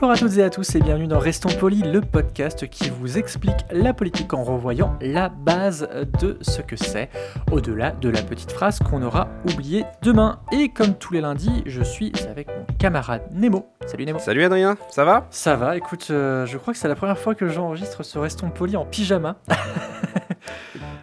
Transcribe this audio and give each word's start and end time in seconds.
Bonjour 0.00 0.10
à 0.10 0.16
toutes 0.16 0.36
et 0.38 0.42
à 0.42 0.50
tous 0.50 0.74
et 0.74 0.80
bienvenue 0.80 1.06
dans 1.06 1.20
Restons 1.20 1.50
Polis, 1.50 1.84
le 1.84 2.00
podcast 2.00 2.68
qui 2.68 2.90
vous 2.90 3.16
explique 3.16 3.54
la 3.70 3.94
politique 3.94 4.34
en 4.34 4.42
revoyant 4.42 4.98
la 5.00 5.28
base 5.28 5.88
de 6.20 6.36
ce 6.40 6.62
que 6.62 6.74
c'est, 6.74 7.08
au-delà 7.52 7.92
de 7.92 8.08
la 8.08 8.20
petite 8.22 8.50
phrase 8.50 8.80
qu'on 8.80 9.02
aura 9.02 9.28
oubliée 9.52 9.84
demain. 10.02 10.40
Et 10.52 10.68
comme 10.70 10.94
tous 10.94 11.12
les 11.14 11.20
lundis, 11.20 11.62
je 11.66 11.82
suis 11.82 12.12
avec 12.28 12.48
mon 12.48 12.66
camarade 12.78 13.22
Nemo. 13.32 13.66
Salut 13.86 14.04
Nemo. 14.04 14.18
Salut 14.18 14.42
Adrien, 14.42 14.76
ça 14.90 15.04
va? 15.04 15.28
Ça 15.30 15.54
va, 15.54 15.76
écoute, 15.76 16.08
euh, 16.10 16.44
je 16.44 16.58
crois 16.58 16.72
que 16.74 16.78
c'est 16.80 16.88
la 16.88 16.96
première 16.96 17.18
fois 17.18 17.34
que 17.36 17.46
j'enregistre 17.48 18.02
ce 18.02 18.18
Restons 18.18 18.50
Polis 18.50 18.76
en 18.76 18.84
pyjama. 18.86 19.36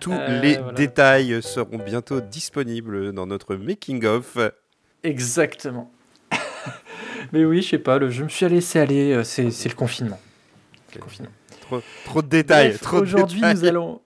Tous 0.02 0.12
Euh, 0.12 0.42
les 0.42 0.58
voilà. 0.58 0.74
détails 0.74 1.42
seront 1.42 1.78
bientôt 1.78 2.20
disponibles 2.20 3.14
dans 3.14 3.26
notre 3.26 3.56
making-of. 3.56 4.38
Exactement. 5.04 5.90
Mais 7.34 7.46
oui, 7.46 7.62
je 7.62 7.70
sais 7.70 7.78
pas, 7.80 7.98
le, 7.98 8.10
je 8.10 8.24
me 8.24 8.30
suis 8.30 8.48
laissé 8.50 8.80
aller, 8.80 9.14
euh, 9.14 9.24
c'est 9.24 9.44
le 9.44 9.76
confinement. 9.76 10.20
C'est 10.90 10.96
le 10.96 11.02
confinement. 11.02 11.32
Trop, 11.62 11.82
trop 12.06 12.22
de 12.22 12.28
détails, 12.28 12.76
Aujourd'hui, 12.94 13.42
nous 13.42 13.66
allons. 13.66 14.02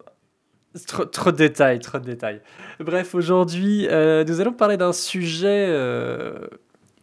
Trop, 0.87 1.05
trop 1.05 1.31
de 1.31 1.37
détails, 1.37 1.79
trop 1.79 1.99
de 1.99 2.03
détails. 2.05 2.41
Bref, 2.81 3.15
aujourd'hui, 3.15 3.87
euh, 3.89 4.25
nous 4.27 4.41
allons 4.41 4.51
parler 4.53 4.75
d'un 4.77 4.91
sujet 4.93 5.65
euh, 5.69 6.47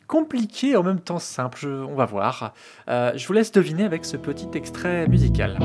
compliqué 0.06 0.70
et 0.72 0.76
en 0.76 0.82
même 0.82 1.00
temps 1.00 1.18
simple. 1.18 1.58
Je- 1.62 1.68
on 1.68 1.94
va 1.94 2.04
voir. 2.04 2.52
Euh, 2.88 3.12
je 3.16 3.26
vous 3.26 3.32
laisse 3.32 3.50
deviner 3.50 3.84
avec 3.84 4.04
ce 4.04 4.16
petit 4.18 4.48
extrait 4.54 5.08
musical. 5.08 5.58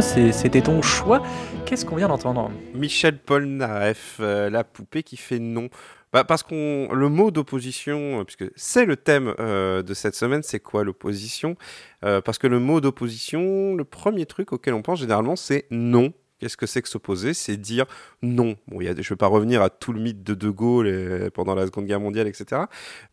C'était 0.00 0.60
ton 0.60 0.82
choix. 0.82 1.22
Qu'est-ce 1.64 1.84
qu'on 1.84 1.96
vient 1.96 2.08
d'entendre 2.08 2.50
Michel 2.74 3.18
Polnareff, 3.18 4.18
euh, 4.20 4.50
la 4.50 4.62
poupée 4.62 5.02
qui 5.02 5.16
fait 5.16 5.38
non. 5.38 5.68
Bah, 6.12 6.24
parce 6.24 6.42
qu'on 6.42 6.88
le 6.92 7.08
mot 7.08 7.30
d'opposition, 7.30 8.20
euh, 8.20 8.24
puisque 8.24 8.44
c'est 8.56 8.84
le 8.84 8.96
thème 8.96 9.34
euh, 9.38 9.82
de 9.82 9.94
cette 9.94 10.14
semaine, 10.14 10.42
c'est 10.42 10.60
quoi 10.60 10.84
l'opposition? 10.84 11.56
Euh, 12.04 12.20
Parce 12.20 12.38
que 12.38 12.46
le 12.46 12.58
mot 12.58 12.80
d'opposition, 12.80 13.74
le 13.74 13.84
premier 13.84 14.26
truc 14.26 14.52
auquel 14.52 14.74
on 14.74 14.82
pense 14.82 15.00
généralement, 15.00 15.36
c'est 15.36 15.66
non. 15.70 16.12
Qu'est-ce 16.38 16.56
que 16.56 16.66
c'est 16.66 16.82
que 16.82 16.88
s'opposer? 16.88 17.32
C'est 17.32 17.56
dire 17.56 17.86
non. 18.22 18.56
Bon, 18.68 18.80
y 18.82 18.88
a 18.88 18.92
je 18.92 18.98
ne 18.98 19.04
vais 19.08 19.16
pas 19.16 19.26
revenir 19.26 19.62
à 19.62 19.70
tout 19.70 19.92
le 19.92 20.00
mythe 20.00 20.22
de 20.22 20.34
De 20.34 20.50
Gaulle 20.50 20.86
et- 20.86 21.30
pendant 21.30 21.54
la 21.54 21.64
Seconde 21.66 21.86
Guerre 21.86 22.00
mondiale, 22.00 22.26
etc. 22.26 22.62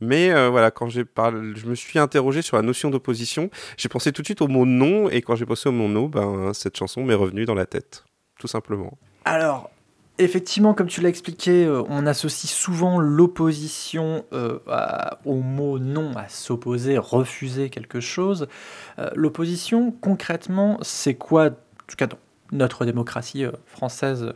Mais 0.02 0.32
euh, 0.32 0.50
voilà, 0.50 0.72
quand 0.72 0.90
parlé, 1.06 1.54
je 1.56 1.66
me 1.68 1.76
suis 1.76 2.00
interrogé 2.00 2.42
sur 2.42 2.58
la 2.58 2.64
notion 2.64 2.90
d'opposition, 2.90 3.50
j'ai 3.78 3.88
pensé 3.90 4.12
tout 4.12 4.22
de 4.22 4.28
suite 4.28 4.42
au 4.42 4.48
mot 4.48 4.66
non, 4.66 5.10
et 5.10 5.22
quand 5.22 5.36
j'ai 5.36 5.46
pensé 5.46 5.70
au 5.70 5.72
mot 5.72 5.88
non, 5.88 6.08
ben, 6.08 6.54
cette 6.54 6.76
chanson 6.78 7.04
m'est 7.04 7.14
revenue 7.14 7.46
dans 7.46 7.54
la 7.56 7.66
tête, 7.66 8.04
tout 8.40 8.48
simplement. 8.48 8.98
Alors, 9.24 9.70
effectivement, 10.20 10.74
comme 10.74 10.88
tu 10.88 11.00
l'as 11.00 11.10
expliqué, 11.10 11.66
euh, 11.66 11.82
on 11.88 12.06
associe 12.06 12.52
souvent 12.52 13.00
l'opposition 13.00 14.26
euh, 14.34 14.60
au 15.26 15.36
mot 15.36 15.80
non, 15.80 16.12
à 16.18 16.28
s'opposer, 16.28 16.98
refuser 16.98 17.70
quelque 17.70 18.00
chose. 18.02 18.48
Euh, 19.00 19.10
L'opposition, 19.16 19.92
concrètement, 19.92 20.78
c'est 20.82 21.16
quoi, 21.16 21.46
en 21.48 21.86
tout 21.88 21.96
cas 21.98 22.08
dans 22.08 22.18
notre 22.54 22.86
démocratie 22.86 23.46
euh, 23.46 23.52
française 23.66 24.34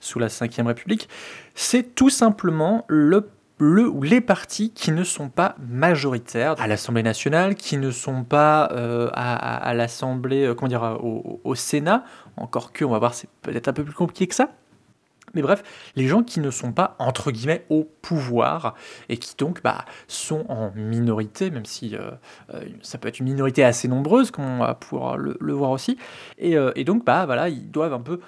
sous 0.00 0.18
la 0.18 0.28
Ve 0.28 0.66
République 0.66 1.08
C'est 1.54 1.94
tout 1.94 2.10
simplement 2.10 2.84
le 2.88 3.28
les 3.60 4.20
partis 4.20 4.70
qui 4.70 4.92
ne 4.92 5.02
sont 5.02 5.30
pas 5.30 5.56
majoritaires 5.58 6.54
à 6.58 6.68
l'Assemblée 6.68 7.02
nationale, 7.02 7.56
qui 7.56 7.76
ne 7.76 7.90
sont 7.90 8.22
pas 8.22 8.70
euh, 8.70 9.10
à, 9.14 9.74
l'Assemblée, 9.74 10.44
euh, 10.44 10.54
comment 10.54 10.68
dire, 10.68 10.98
au 11.02 11.54
Sénat, 11.56 12.04
encore 12.36 12.72
que, 12.72 12.84
on 12.84 12.90
va 12.90 13.00
voir, 13.00 13.14
c'est 13.14 13.28
peut-être 13.42 13.66
un 13.66 13.72
peu 13.72 13.82
plus 13.82 13.94
compliqué 13.94 14.28
que 14.28 14.36
ça. 14.36 14.50
Mais 15.34 15.42
bref, 15.42 15.62
les 15.96 16.06
gens 16.06 16.22
qui 16.22 16.40
ne 16.40 16.50
sont 16.50 16.72
pas, 16.72 16.96
entre 16.98 17.30
guillemets, 17.30 17.64
au 17.68 17.84
pouvoir 17.84 18.74
et 19.08 19.16
qui 19.16 19.34
donc 19.36 19.62
bah, 19.62 19.84
sont 20.06 20.44
en 20.48 20.72
minorité, 20.74 21.50
même 21.50 21.64
si 21.64 21.94
euh, 21.94 22.10
euh, 22.54 22.64
ça 22.82 22.98
peut 22.98 23.08
être 23.08 23.20
une 23.20 23.26
minorité 23.26 23.64
assez 23.64 23.88
nombreuse, 23.88 24.30
comme 24.30 24.44
on 24.44 24.58
va 24.58 24.74
pouvoir 24.74 25.16
le, 25.16 25.52
voir 25.52 25.70
aussi. 25.70 25.98
Et, 26.38 26.56
euh, 26.56 26.72
et 26.76 26.84
donc, 26.84 27.04
bah, 27.04 27.26
voilà, 27.26 27.48
ils 27.48 27.70
doivent 27.70 27.92
un 27.92 28.00
peu 28.00 28.20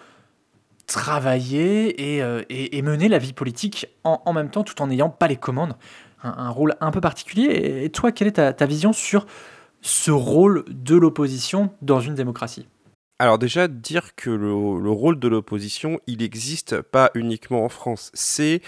travailler 0.87 2.19
et, 2.19 2.83
mener 2.83 3.09
la 3.09 3.19
vie 3.19 3.33
politique 3.33 3.87
en, 4.03 4.33
même 4.33 4.51
temps, 4.51 4.65
tout 4.65 4.81
en 4.83 4.89
n'ayant 4.89 5.11
pas 5.11 5.29
les 5.29 5.37
commandes. 5.37 5.77
Un, 6.23 6.51
rôle 6.51 6.75
un 6.81 6.91
peu 6.91 7.01
particulier. 7.01 7.85
Et, 7.85 7.91
toi, 7.91 8.13
quelle 8.13 8.29
est 8.29 8.55
ta 8.55 8.67
vision 8.67 8.93
sur 8.93 9.27
ce 9.83 10.11
rôle 10.11 10.65
de 10.69 10.97
l'opposition 10.97 11.71
dans 11.81 12.01
une 12.01 12.15
démocratie? 12.15 12.67
Alors 13.21 13.37
déjà, 13.37 13.69
dire 13.69 14.15
que 14.17 14.31
le, 14.31 14.81
le 14.83 14.91
rôle 14.91 15.19
de 15.19 15.29
l'opposition, 15.29 16.01
il 16.07 16.21
n'existe 16.21 16.81
pas 16.81 17.11
uniquement 17.15 17.67
en 17.67 17.69
France. 17.69 18.11
C'est, 18.15 18.63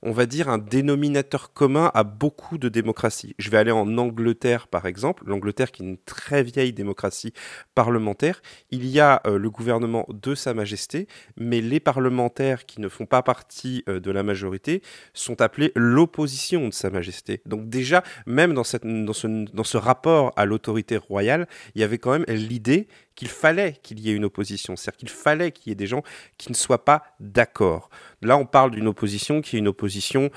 on 0.00 0.12
va 0.12 0.26
dire, 0.26 0.48
un 0.48 0.58
dénominateur 0.58 1.52
commun 1.52 1.90
à 1.92 2.04
beaucoup 2.04 2.56
de 2.56 2.68
démocraties. 2.68 3.34
Je 3.40 3.50
vais 3.50 3.58
aller 3.58 3.72
en 3.72 3.98
Angleterre, 3.98 4.68
par 4.68 4.86
exemple. 4.86 5.24
L'Angleterre, 5.26 5.72
qui 5.72 5.82
est 5.82 5.86
une 5.86 5.98
très 5.98 6.44
vieille 6.44 6.72
démocratie 6.72 7.32
parlementaire. 7.74 8.42
Il 8.70 8.86
y 8.86 9.00
a 9.00 9.22
euh, 9.26 9.38
le 9.38 9.50
gouvernement 9.50 10.06
de 10.08 10.36
Sa 10.36 10.54
Majesté, 10.54 11.08
mais 11.36 11.60
les 11.60 11.80
parlementaires 11.80 12.64
qui 12.64 12.80
ne 12.80 12.88
font 12.88 13.06
pas 13.06 13.24
partie 13.24 13.82
euh, 13.88 13.98
de 13.98 14.12
la 14.12 14.22
majorité 14.22 14.82
sont 15.14 15.40
appelés 15.40 15.72
l'opposition 15.74 16.68
de 16.68 16.72
Sa 16.72 16.90
Majesté. 16.90 17.42
Donc 17.44 17.68
déjà, 17.68 18.04
même 18.24 18.54
dans 18.54 18.62
ce 18.62 19.76
rapport 19.76 20.32
à 20.36 20.44
l'autorité 20.44 20.96
royale, 20.96 21.48
il 21.74 21.80
y 21.80 21.84
avait 21.84 21.98
quand 21.98 22.12
même 22.12 22.26
l'idée 22.28 22.86
qu'il 23.16 23.28
fallait 23.28 23.72
qu'il 23.82 23.98
y 23.98 24.10
ait 24.10 24.14
une 24.14 24.26
opposition, 24.26 24.76
c'est-à-dire 24.76 24.98
qu'il 24.98 25.08
fallait 25.08 25.50
qu'il 25.50 25.70
y 25.70 25.72
ait 25.72 25.76
des 25.76 25.86
gens 25.86 26.02
qui 26.38 26.50
ne 26.50 26.54
soient 26.54 26.84
pas 26.84 27.02
d'accord. 27.18 27.90
Là, 28.22 28.36
on 28.36 28.46
parle 28.46 28.70
d'une 28.70 28.86
opposition 28.86 29.40
qui 29.40 29.56
est 29.56 29.58
une 29.58 29.68
opposition, 29.68 30.30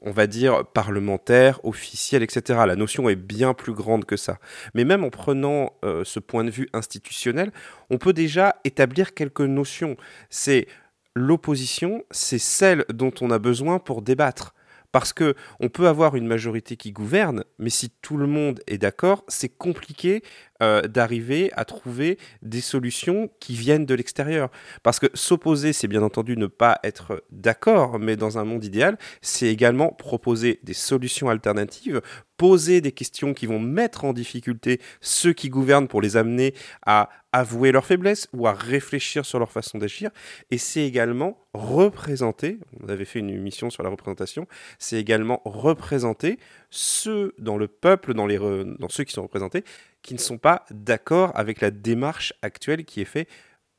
on 0.00 0.12
va 0.12 0.26
dire, 0.26 0.64
parlementaire, 0.64 1.60
officielle, 1.64 2.22
etc. 2.22 2.60
La 2.66 2.76
notion 2.76 3.08
est 3.08 3.16
bien 3.16 3.54
plus 3.54 3.74
grande 3.74 4.04
que 4.04 4.16
ça. 4.16 4.38
Mais 4.74 4.84
même 4.84 5.04
en 5.04 5.10
prenant 5.10 5.72
euh, 5.84 6.04
ce 6.04 6.20
point 6.20 6.44
de 6.44 6.50
vue 6.50 6.68
institutionnel, 6.72 7.52
on 7.90 7.98
peut 7.98 8.12
déjà 8.12 8.56
établir 8.64 9.14
quelques 9.14 9.40
notions. 9.40 9.96
C'est 10.30 10.68
l'opposition, 11.14 12.04
c'est 12.10 12.38
celle 12.38 12.84
dont 12.88 13.12
on 13.20 13.30
a 13.30 13.38
besoin 13.38 13.78
pour 13.78 14.00
débattre. 14.00 14.54
Parce 14.92 15.14
que 15.14 15.34
on 15.58 15.70
peut 15.70 15.88
avoir 15.88 16.16
une 16.16 16.26
majorité 16.26 16.76
qui 16.76 16.92
gouverne, 16.92 17.44
mais 17.58 17.70
si 17.70 17.88
tout 18.02 18.18
le 18.18 18.26
monde 18.26 18.60
est 18.66 18.76
d'accord, 18.76 19.24
c'est 19.26 19.48
compliqué 19.48 20.22
euh, 20.62 20.82
d'arriver 20.82 21.50
à 21.56 21.64
trouver 21.64 22.18
des 22.40 22.60
solutions 22.60 23.28
qui 23.40 23.54
viennent 23.54 23.84
de 23.84 23.94
l'extérieur. 23.94 24.48
Parce 24.82 25.00
que 25.00 25.08
s'opposer, 25.12 25.72
c'est 25.72 25.88
bien 25.88 26.02
entendu 26.02 26.36
ne 26.36 26.46
pas 26.46 26.78
être 26.84 27.24
d'accord, 27.32 27.98
mais 27.98 28.16
dans 28.16 28.38
un 28.38 28.44
monde 28.44 28.64
idéal, 28.64 28.96
c'est 29.22 29.48
également 29.48 29.88
proposer 29.88 30.60
des 30.62 30.74
solutions 30.74 31.28
alternatives, 31.28 32.00
poser 32.36 32.80
des 32.80 32.92
questions 32.92 33.34
qui 33.34 33.46
vont 33.46 33.58
mettre 33.58 34.04
en 34.04 34.12
difficulté 34.12 34.80
ceux 35.00 35.32
qui 35.32 35.48
gouvernent 35.48 35.88
pour 35.88 36.00
les 36.00 36.16
amener 36.16 36.54
à 36.86 37.08
avouer 37.32 37.72
leurs 37.72 37.86
faiblesses 37.86 38.28
ou 38.32 38.46
à 38.46 38.52
réfléchir 38.52 39.24
sur 39.24 39.38
leur 39.38 39.50
façon 39.50 39.78
d'agir. 39.78 40.10
Et 40.50 40.58
c'est 40.58 40.84
également 40.84 41.38
représenter, 41.54 42.58
on 42.82 42.88
avait 42.88 43.04
fait 43.04 43.18
une 43.18 43.30
émission 43.30 43.70
sur 43.70 43.82
la 43.82 43.88
représentation, 43.88 44.46
c'est 44.78 44.98
également 44.98 45.40
représenter 45.44 46.38
ceux 46.70 47.34
dans 47.38 47.56
le 47.56 47.68
peuple, 47.68 48.14
dans, 48.14 48.26
les 48.26 48.38
dans 48.38 48.88
ceux 48.88 49.04
qui 49.04 49.12
sont 49.12 49.22
représentés, 49.22 49.64
qui 50.02 50.14
ne 50.14 50.18
sont 50.18 50.38
pas 50.38 50.51
d'accord 50.70 51.32
avec 51.34 51.60
la 51.60 51.70
démarche 51.70 52.32
actuelle 52.42 52.84
qui 52.84 53.00
est 53.00 53.06
faite 53.06 53.28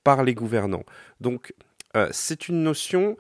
par 0.04 0.24
les 0.24 0.34
gouvernants. 0.34 0.84
Donc 1.20 1.54
euh, 1.96 2.10
c'est 2.12 2.48
une 2.48 2.64
notion 2.64 3.18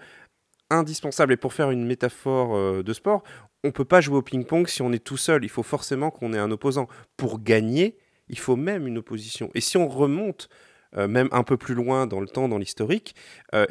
indispensable. 0.69 1.33
Et 1.33 1.37
pour 1.37 1.53
faire 1.53 1.71
une 1.71 1.85
métaphore 1.85 2.55
euh, 2.55 2.83
de 2.83 2.93
sport, 2.93 3.23
on 3.63 3.69
ne 3.69 3.73
peut 3.73 3.85
pas 3.85 4.01
jouer 4.01 4.17
au 4.17 4.21
ping-pong 4.21 4.67
si 4.67 4.81
on 4.81 4.91
est 4.91 5.03
tout 5.03 5.17
seul. 5.17 5.43
Il 5.43 5.49
faut 5.49 5.63
forcément 5.63 6.11
qu'on 6.11 6.33
ait 6.33 6.39
un 6.39 6.51
opposant. 6.51 6.87
Pour 7.17 7.41
gagner, 7.41 7.97
il 8.27 8.39
faut 8.39 8.55
même 8.55 8.87
une 8.87 8.97
opposition. 8.97 9.49
Et 9.55 9.61
si 9.61 9.77
on 9.77 9.87
remonte 9.87 10.49
euh, 10.95 11.07
même 11.07 11.29
un 11.31 11.43
peu 11.43 11.57
plus 11.57 11.73
loin 11.73 12.07
dans 12.07 12.19
le 12.19 12.27
temps, 12.27 12.49
dans 12.49 12.57
l'historique, 12.57 13.15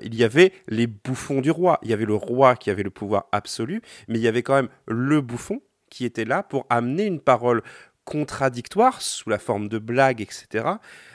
il 0.02 0.14
y 0.14 0.24
avait 0.24 0.52
les 0.68 0.86
bouffons 0.86 1.40
du 1.40 1.50
roi. 1.50 1.78
Il 1.82 1.90
y 1.90 1.92
avait 1.92 2.04
le 2.04 2.14
roi 2.14 2.56
qui 2.56 2.70
avait 2.70 2.82
le 2.82 2.90
pouvoir 2.90 3.26
absolu, 3.32 3.82
mais 4.08 4.18
il 4.18 4.22
y 4.22 4.28
avait 4.28 4.42
quand 4.42 4.54
même 4.54 4.68
le 4.86 5.20
bouffon 5.20 5.60
qui 5.90 6.06
était 6.06 6.24
là 6.24 6.42
pour 6.42 6.66
amener 6.70 7.04
une 7.04 7.20
parole 7.20 7.62
contradictoire 8.04 9.02
sous 9.02 9.30
la 9.30 9.38
forme 9.38 9.68
de 9.68 9.78
blagues, 9.78 10.20
etc. 10.20 10.66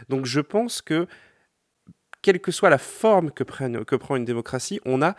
Donc 0.09 0.25
je 0.25 0.39
pense 0.39 0.81
que, 0.81 1.07
quelle 2.21 2.39
que 2.39 2.51
soit 2.51 2.69
la 2.69 2.77
forme 2.77 3.31
que 3.31 3.43
prend 3.43 4.15
une 4.15 4.25
démocratie, 4.25 4.79
on 4.85 5.01
a 5.01 5.15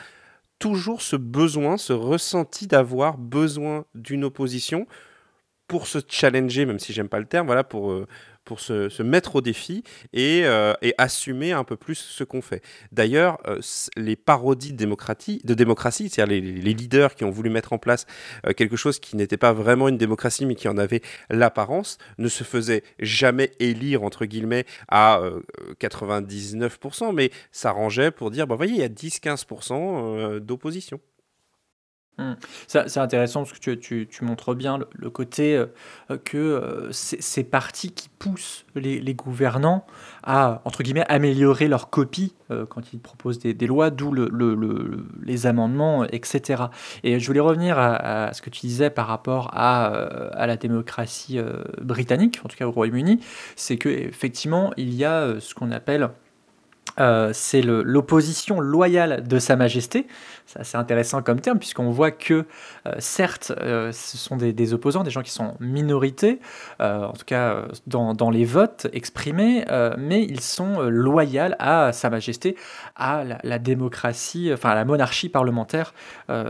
toujours 0.59 1.03
ce 1.03 1.17
besoin, 1.17 1.77
ce 1.77 1.93
ressenti 1.93 2.67
d'avoir 2.67 3.19
besoin 3.19 3.85
d'une 3.95 4.25
opposition 4.25 4.87
pour 5.69 5.87
se 5.87 5.99
challenger, 6.09 6.67
même 6.67 6.79
si 6.79 6.93
j'aime 6.93 7.09
pas 7.09 7.21
le 7.21 7.27
terme, 7.27 7.47
voilà, 7.47 7.65
pour, 7.65 7.93
euh, 7.93 8.07
pour 8.49 8.61
se, 8.61 9.03
mettre 9.03 9.37
au 9.37 9.41
défi 9.43 9.85
et, 10.15 10.41
euh, 10.45 10.73
et 10.81 10.95
assumer 10.97 11.53
un 11.53 11.65
peu 11.65 11.77
plus 11.77 11.97
ce 11.97 12.25
qu'on 12.25 12.41
fait. 12.41 12.63
D'ailleurs, 12.93 13.39
euh, 13.47 13.61
les 13.97 14.17
parodies 14.17 14.73
de 14.73 14.79
démocratie, 14.79 15.43
de 15.45 15.53
démocratie 15.53 16.09
c'est-à-dire 16.09 16.41
les, 16.41 16.41
leaders 16.73 17.15
qui 17.15 17.25
ont 17.25 17.31
voulu 17.31 17.51
mettre 17.51 17.75
en 17.75 17.79
place 17.79 18.07
euh, 18.47 18.53
quelque 18.53 18.77
chose 18.77 18.99
qui 19.01 19.17
n'était 19.17 19.37
pas 19.37 19.53
vraiment 19.53 19.89
une 19.89 19.99
démocratie, 19.99 20.47
mais 20.47 20.55
qui 20.55 20.67
en 20.67 20.79
avait 20.79 21.03
l'apparence, 21.29 21.99
ne 22.17 22.29
se 22.29 22.43
faisaient 22.43 22.83
jamais 22.99 23.53
élire, 23.59 24.03
entre 24.03 24.25
guillemets, 24.25 24.65
à 24.89 25.21
euh, 25.21 25.41
99%, 25.79 27.15
mais 27.15 27.31
s'arrangeaient 27.53 28.11
pour 28.11 28.31
dire, 28.31 28.47
bah, 28.47 28.57
voyez, 28.57 28.73
il 28.73 28.81
y 28.81 28.83
a 28.83 28.89
10-15% 28.89 29.73
euh, 29.73 30.41
d'opposition. 30.41 31.01
Ça- 32.67 32.89
C'est 32.89 33.01
intéressant 33.01 33.45
parce 33.45 33.59
que 33.59 33.71
tu, 33.73 34.09
montres 34.23 34.55
bien 34.55 34.79
le, 34.95 35.11
côté 35.11 35.57
euh, 35.57 35.67
que 36.25 36.37
euh, 36.37 36.89
ces 36.93 37.45
partis 37.45 37.93
qui 37.93 38.09
poussent 38.09 38.65
les, 38.75 39.01
gouvernants 39.15 39.87
à, 40.23 40.61
entre 40.65 40.83
guillemets, 40.83 41.05
améliorer 41.09 41.69
leur 41.69 41.91
copie 41.91 42.35
euh, 42.51 42.67
quand 42.67 42.93
ils 42.93 42.99
proposent 43.01 43.39
des, 43.39 43.55
lois, 43.67 43.91
d'où 43.91 44.11
le- 44.13 44.29
le- 44.33 44.55
le- 44.55 45.07
les 45.23 45.47
amendements, 45.47 46.05
etc. 46.05 46.65
Et 47.05 47.21
je 47.21 47.27
voulais 47.27 47.41
revenir 47.41 47.79
à, 47.79 48.33
ce 48.33 48.43
que 48.43 48.51
tu 48.51 48.61
disais 48.67 48.91
par 48.91 49.07
rapport 49.07 49.51
à, 49.55 49.95
euh, 49.95 50.31
à 50.33 50.47
la 50.47 50.57
démocratie 50.57 51.39
euh, 51.39 51.63
britannique, 51.81 52.41
en 52.45 52.49
tout 52.49 52.57
cas 52.57 52.67
au 52.67 52.73
Royaume-Uni, 52.73 53.21
c'est 53.57 53.77
que 53.79 53.89
effectivement 53.89 54.73
il 54.77 54.95
y 54.95 55.05
a 55.05 55.21
euh, 55.23 55.41
ce 55.41 55.55
qu'on 55.55 55.71
appelle 55.71 56.11
euh, 56.99 57.31
c'est 57.33 57.63
l'opposition 57.63 58.61
loyale 58.61 59.27
de 59.27 59.39
Sa 59.39 59.57
Majesté. 59.57 60.07
C'est 60.47 60.61
assez 60.61 60.79
intéressant 60.79 61.21
comme 61.23 61.41
terme, 61.41 61.59
puisqu'on 61.59 61.91
voit 61.91 62.11
que, 62.11 62.47
euh, 62.87 62.93
certes, 62.99 63.53
euh, 63.61 63.93
ce 63.93 64.17
sont 64.17 64.37
des, 64.37 64.55
des 64.55 64.73
opposants, 64.73 65.03
des 65.05 65.11
gens 65.11 65.23
qui 65.23 65.31
sont 65.31 65.55
minorités, 65.61 66.39
en 66.81 67.13
tout 67.13 67.27
cas 67.27 67.65
dans, 67.87 68.15
dans 68.15 68.31
les 68.31 68.45
votes 68.47 68.87
exprimés, 68.93 69.65
mais 69.99 70.23
ils 70.23 70.41
sont 70.41 70.81
loyaux 70.81 71.29
à 71.59 71.93
Sa 71.93 72.09
Majesté, 72.09 72.57
à 72.97 73.23
la, 73.25 73.39
la 73.45 73.59
démocratie, 73.59 74.51
enfin 74.53 74.71
à 74.71 74.75
la 74.75 74.87
monarchie 74.87 75.29
parlementaire 75.29 75.93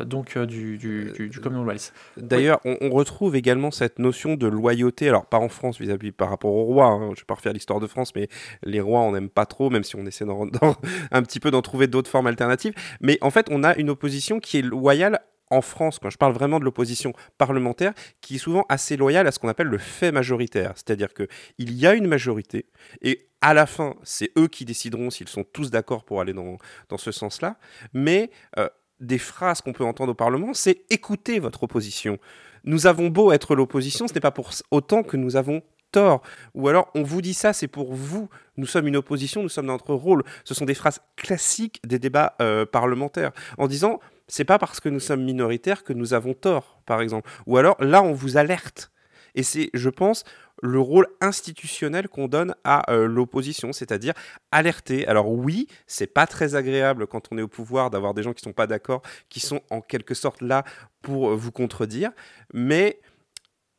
donc 0.07 0.39
du, 0.39 0.79
du, 0.79 1.13
du- 1.17 1.29
du 1.29 1.41
Commonwealth. 1.41 1.93
D'ailleurs, 2.17 2.61
on, 2.65 2.77
on 2.81 2.91
retrouve 2.91 3.35
également 3.35 3.71
cette 3.73 3.99
notion 3.99 4.35
de 4.35 4.47
loyauté, 4.47 5.09
alors 5.09 5.27
pas 5.27 5.39
en 5.39 5.49
France 5.49 5.81
vis-à-vis 5.81 6.13
par 6.13 6.31
rapport 6.31 6.53
au 6.55 6.63
roi, 6.65 6.87
hein, 6.87 6.99
je 7.01 7.11
ne 7.11 7.15
vais 7.17 7.25
pas 7.27 7.35
refaire 7.35 7.53
l'histoire 7.53 7.81
de 7.81 7.87
France, 7.89 8.13
mais 8.15 8.29
les 8.63 8.81
rois 8.81 9.01
on 9.01 9.11
n'aime 9.13 9.29
pas 9.29 9.47
trop, 9.47 9.69
même 9.71 9.83
si 9.83 9.97
on 9.97 10.07
essaie 10.07 10.25
d'en- 10.25 10.38
un 11.11 11.23
petit 11.23 11.41
peu 11.41 11.51
d'en 11.51 11.63
trouver 11.63 11.87
d'autres 11.87 12.11
formes 12.11 12.27
alternatives. 12.27 12.75
Mais 13.01 13.19
en 13.21 13.31
fait, 13.31 13.47
on 13.51 13.65
a 13.65 13.77
une 13.77 13.91
opposition 13.91 14.41
qui 14.41 14.59
est 14.59 14.63
loyale 14.63 15.21
en 15.51 15.63
France, 15.63 15.99
quand 15.99 16.11
je 16.11 16.19
parle 16.19 16.33
vraiment 16.33 16.59
de 16.59 16.65
l'opposition 16.65 17.13
parlementaire, 17.39 17.95
qui 18.21 18.37
est 18.37 18.39
souvent 18.39 18.65
assez 18.69 18.97
loyale 18.97 19.27
à 19.27 19.33
ce 19.33 19.39
qu'on 19.39 19.49
appelle 19.49 19.69
le 19.69 19.79
fait 19.79 20.13
majoritaire. 20.13 20.73
C'est-à-dire 20.75 21.09
qu'il 21.15 21.73
y 21.73 21.87
a 21.87 21.95
une 21.95 22.07
majorité, 22.07 22.67
et 23.03 23.29
à 23.41 23.55
la 23.55 23.67
fin, 23.67 23.95
c'est 24.03 24.31
eux 24.37 24.49
qui 24.49 24.65
décideront 24.65 25.11
s'ils 25.11 25.29
sont 25.29 25.45
tous 25.45 25.71
d'accord 25.71 26.05
pour 26.05 26.21
aller 26.21 26.33
dans, 26.33 26.59
dans 26.89 26.99
ce 26.99 27.13
sens-là. 27.13 27.57
Mais 27.93 28.31
euh, 28.59 28.69
des 29.01 29.19
phrases 29.19 29.61
qu'on 29.61 29.73
peut 29.73 29.85
entendre 29.85 30.13
au 30.13 30.15
Parlement, 30.15 30.55
c'est 30.55 30.83
écoutez 30.91 31.39
votre 31.39 31.63
opposition. 31.63 32.19
Nous 32.65 32.87
avons 32.87 33.09
beau 33.09 33.33
être 33.33 33.55
l'opposition, 33.55 34.09
ce 34.09 34.15
n'est 34.15 34.21
pas 34.21 34.33
pour 34.33 34.51
autant 34.71 35.03
que 35.03 35.17
nous 35.17 35.37
avons 35.37 35.63
tort. 35.91 36.23
Ou 36.55 36.69
alors, 36.69 36.91
on 36.95 37.03
vous 37.03 37.23
dit 37.23 37.35
ça, 37.35 37.53
c'est 37.53 37.69
pour 37.69 37.95
vous. 37.95 38.29
Nous 38.57 38.67
sommes 38.67 38.87
une 38.87 38.97
opposition, 38.97 39.43
nous 39.43 39.49
sommes 39.49 39.67
notre 39.67 39.95
rôle. 39.95 40.25
Ce 40.45 40.55
sont 40.55 40.65
des 40.65 40.75
phrases 40.75 41.01
classiques 41.17 41.81
des 41.87 41.99
débats 41.99 42.35
euh, 42.41 42.67
parlementaires. 42.67 43.33
En 43.57 43.67
disant, 43.67 44.01
c'est 44.27 44.45
pas 44.45 44.59
parce 44.59 44.81
que 44.81 44.89
nous 44.89 45.01
sommes 45.01 45.25
minoritaires 45.25 45.85
que 45.85 45.93
nous 45.93 46.15
avons 46.15 46.35
tort, 46.35 46.81
par 46.87 47.01
exemple. 47.01 47.31
Ou 47.47 47.57
alors, 47.57 47.77
là, 47.81 48.03
on 48.03 48.13
vous 48.13 48.37
alerte. 48.37 48.91
Et 49.35 49.43
c'est, 49.43 49.71
je 49.75 49.89
pense, 49.89 50.25
le 50.63 50.81
rôle 50.81 51.07
institutionnel 51.21 52.09
qu'on 52.09 52.29
donne 52.29 52.55
à 52.65 52.91
euh, 52.91 53.07
l'opposition, 53.07 53.73
c'est-à-dire 53.73 54.15
alerter. 54.51 55.07
Alors 55.07 55.31
oui, 55.31 55.69
c'est 55.87 56.07
pas 56.07 56.27
très 56.27 56.55
agréable 56.55 57.07
quand 57.07 57.29
on 57.31 57.39
est 57.39 57.43
au 57.43 57.49
pouvoir 57.49 57.91
d'avoir 57.91 58.15
des 58.15 58.23
gens 58.23 58.33
qui 58.33 58.43
sont 58.43 58.53
pas 58.53 58.67
d'accord, 58.67 59.03
qui 59.29 59.41
sont 59.41 59.61
en 59.71 59.81
quelque 59.81 60.15
sorte 60.15 60.43
là 60.43 60.65
pour 61.03 61.37
vous 61.37 61.53
contredire, 61.53 62.11
mais 62.53 63.01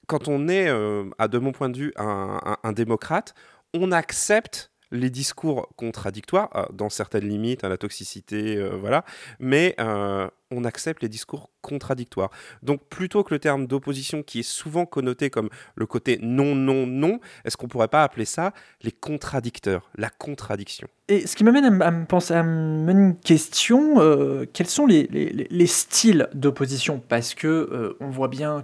quand 0.09 0.27
on 0.27 0.50
est, 0.50 0.67
euh, 0.69 1.06
à 1.19 1.27
de 1.29 1.39
mon 1.39 1.53
point 1.53 1.69
de 1.69 1.77
vue, 1.77 1.94
un, 1.97 2.39
un- 2.45 2.57
un 2.63 2.73
démocrate, 2.73 3.33
on 3.73 3.91
accepte 3.94 4.71
les 4.91 5.09
discours 5.09 5.69
contradictoires, 5.75 6.50
euh, 6.56 6.65
dans 6.74 6.89
certaines 6.89 7.27
limites, 7.27 7.63
à 7.63 7.69
la 7.69 7.77
toxicité, 7.77 8.57
euh, 8.57 8.69
voilà, 8.80 9.06
mais 9.39 9.75
euh, 9.80 10.27
on 10.51 10.63
accepte 10.63 11.03
les 11.03 11.09
discours 11.09 11.51
contradictoires. 11.62 12.31
Donc 12.63 12.81
plutôt 12.89 13.24
que 13.24 13.33
le 13.33 13.39
terme 13.39 13.68
d'opposition 13.68 14.24
qui 14.24 14.39
est 14.39 14.50
souvent 14.50 14.88
connoté 14.88 15.30
comme 15.30 15.50
le 15.75 15.86
côté 15.86 16.18
non, 16.21 16.56
non, 16.56 16.88
non, 16.88 17.19
est-ce 17.45 17.56
qu'on 17.56 17.68
pourrait 17.68 17.88
pas 17.88 18.03
appeler 18.03 18.25
ça 18.25 18.53
les 18.81 18.91
contradicteurs, 18.91 19.89
la 19.95 20.09
contradiction? 20.09 20.88
Et 21.07 21.27
ce 21.27 21.35
qui 21.35 21.44
m'amène 21.44 21.65
à, 21.65 21.92
me- 21.92 22.06
penser 22.06 22.33
une 22.33 23.15
question, 23.24 23.95
quels 24.53 24.68
sont 24.68 24.88
les, 24.88 25.07
les- 25.12 25.30
les- 25.30 25.47
les 25.50 25.68
styles 25.68 26.30
d'opposition? 26.33 27.01
Parce 27.07 27.35
que 27.35 27.95
on 28.00 28.09
voit 28.09 28.27
bien 28.27 28.63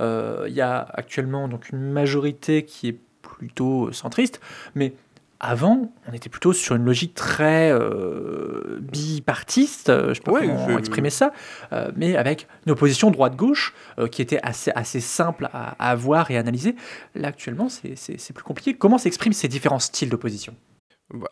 euh, 0.00 0.46
il 0.48 0.54
y 0.54 0.60
a 0.60 0.78
actuellement 0.92 1.48
donc 1.48 1.70
une 1.70 1.90
majorité 1.90 2.64
qui 2.64 2.88
est 2.88 2.98
plutôt 3.22 3.92
centriste, 3.92 4.40
mais 4.74 4.92
avant, 5.40 5.90
on 6.06 6.12
était 6.12 6.28
plutôt 6.28 6.52
sur 6.52 6.76
une 6.76 6.84
logique 6.84 7.14
très 7.14 7.70
euh, 7.72 8.78
bipartiste, 8.80 9.88
euh, 9.88 10.04
je 10.04 10.08
ne 10.08 10.14
sais 10.14 10.20
pas 10.20 10.32
Ouais, 10.32 10.46
comment 10.46 10.68
je- 10.68 10.78
exprimer 10.78 11.10
ça, 11.10 11.32
euh, 11.72 11.90
mais 11.96 12.16
avec 12.16 12.46
une 12.66 12.72
opposition 12.72 13.10
droite-gauche 13.10 13.74
euh, 13.98 14.06
qui 14.06 14.20
était 14.22 14.40
assez, 14.42 14.70
assez 14.74 15.00
simple 15.00 15.48
à, 15.52 15.74
à 15.78 15.90
avoir 15.90 16.30
et 16.30 16.36
à 16.36 16.40
analyser. 16.40 16.76
Là, 17.14 17.28
actuellement, 17.28 17.68
c'est 17.68 18.32
plus 18.34 18.44
compliqué. 18.44 18.74
Comment 18.74 18.98
s'expriment 18.98 19.32
ces 19.32 19.48
différents 19.48 19.78
styles 19.78 20.10
d'opposition? 20.10 20.54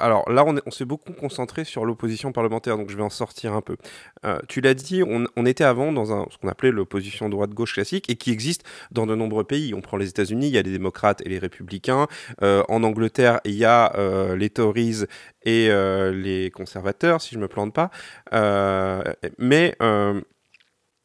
Alors 0.00 0.30
là, 0.30 0.44
on, 0.46 0.56
est- 0.56 0.62
on 0.66 0.70
s'est 0.70 0.84
beaucoup 0.84 1.12
concentré 1.12 1.64
sur 1.64 1.84
l'opposition 1.84 2.32
parlementaire, 2.32 2.76
donc 2.76 2.90
je 2.90 2.96
vais 2.96 3.02
en 3.02 3.10
sortir 3.10 3.52
un 3.52 3.60
peu. 3.60 3.76
Euh, 4.24 4.38
tu 4.48 4.60
l'as 4.60 4.74
dit, 4.74 5.02
on, 5.04 5.46
était 5.46 5.64
avant 5.64 5.92
dans 5.92 6.12
un, 6.12 6.26
ce 6.30 6.38
qu'on 6.38 6.48
appelait 6.48 6.70
l'opposition 6.70 7.28
droite-gauche 7.28 7.74
classique 7.74 8.10
et 8.10 8.16
qui 8.16 8.30
existe 8.30 8.64
dans 8.90 9.06
de 9.06 9.14
nombreux 9.14 9.44
pays. 9.44 9.74
On 9.74 9.80
prend 9.80 9.96
les 9.96 10.08
États-Unis, 10.08 10.48
il 10.48 10.54
y 10.54 10.58
a 10.58 10.62
les 10.62 10.72
démocrates 10.72 11.22
et 11.24 11.28
les 11.28 11.38
républicains. 11.38 12.06
Euh, 12.42 12.62
en 12.68 12.82
Angleterre, 12.82 13.40
il 13.44 13.54
y 13.54 13.64
a 13.64 13.94
euh, 13.96 14.36
les 14.36 14.50
Tories 14.50 15.04
et 15.42 15.68
les 16.12 16.50
conservateurs, 16.50 17.22
si 17.22 17.34
je 17.34 17.38
me 17.40 17.48
plante 17.48 17.72
pas. 17.72 17.90
Mais 19.38 19.76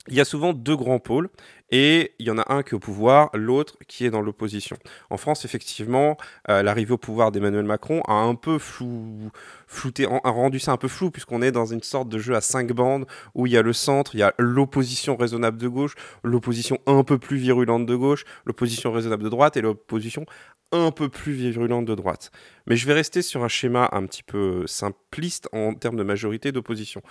il 0.09 0.15
y 0.15 0.19
a 0.21 0.25
souvent 0.25 0.51
deux 0.53 0.75
grands 0.75 0.99
pôles 0.99 1.29
et 1.75 2.13
il 2.19 2.27
y 2.27 2.29
en 2.29 2.37
a 2.37 2.53
un 2.53 2.61
qui 2.61 2.69
est 2.69 2.73
au 2.75 2.79
pouvoir, 2.79 3.31
l'autre 3.33 3.77
qui 3.87 4.05
est 4.05 4.11
dans 4.11 4.21
l'opposition. 4.21 4.77
En 5.09 5.17
France, 5.17 5.43
effectivement, 5.43 6.17
euh, 6.47 6.61
l'arrivée 6.61 6.93
au 6.93 6.99
pouvoir 6.99 7.31
d'Emmanuel 7.31 7.65
Macron 7.65 8.03
a 8.07 8.13
un 8.13 8.35
peu 8.35 8.59
flou, 8.59 9.31
flouté, 9.65 10.05
a 10.05 10.29
rendu 10.29 10.59
ça 10.59 10.71
un 10.71 10.77
peu 10.77 10.87
flou 10.87 11.09
puisqu'on 11.09 11.41
est 11.41 11.51
dans 11.51 11.65
une 11.65 11.81
sorte 11.81 12.09
de 12.09 12.19
jeu 12.19 12.35
à 12.35 12.41
cinq 12.41 12.71
bandes 12.73 13.07
où 13.33 13.47
il 13.47 13.53
y 13.53 13.57
a 13.57 13.63
le 13.63 13.73
centre, 13.73 14.13
il 14.13 14.19
y 14.19 14.23
a 14.23 14.35
l'opposition 14.37 15.15
raisonnable 15.15 15.57
de 15.57 15.67
gauche, 15.67 15.95
l'opposition 16.23 16.77
un 16.85 17.03
peu 17.03 17.17
plus 17.17 17.37
virulente 17.37 17.87
de 17.87 17.95
gauche, 17.95 18.23
l'opposition 18.45 18.91
raisonnable 18.91 19.23
de 19.23 19.29
droite 19.29 19.57
et 19.57 19.61
l'opposition 19.61 20.27
un 20.73 20.91
peu 20.91 21.07
plus 21.07 21.33
virulente 21.33 21.85
de 21.85 21.95
droite. 21.95 22.31
Mais 22.65 22.75
je 22.75 22.87
vais 22.87 22.93
rester 22.93 23.21
sur 23.21 23.43
un 23.43 23.47
schéma 23.47 23.89
un 23.91 24.05
petit 24.05 24.23
peu 24.23 24.65
simpliste 24.67 25.49
en 25.51 25.73
termes 25.73 25.97
de 25.97 26.03
majorité 26.03 26.51
d'opposition. 26.51 27.01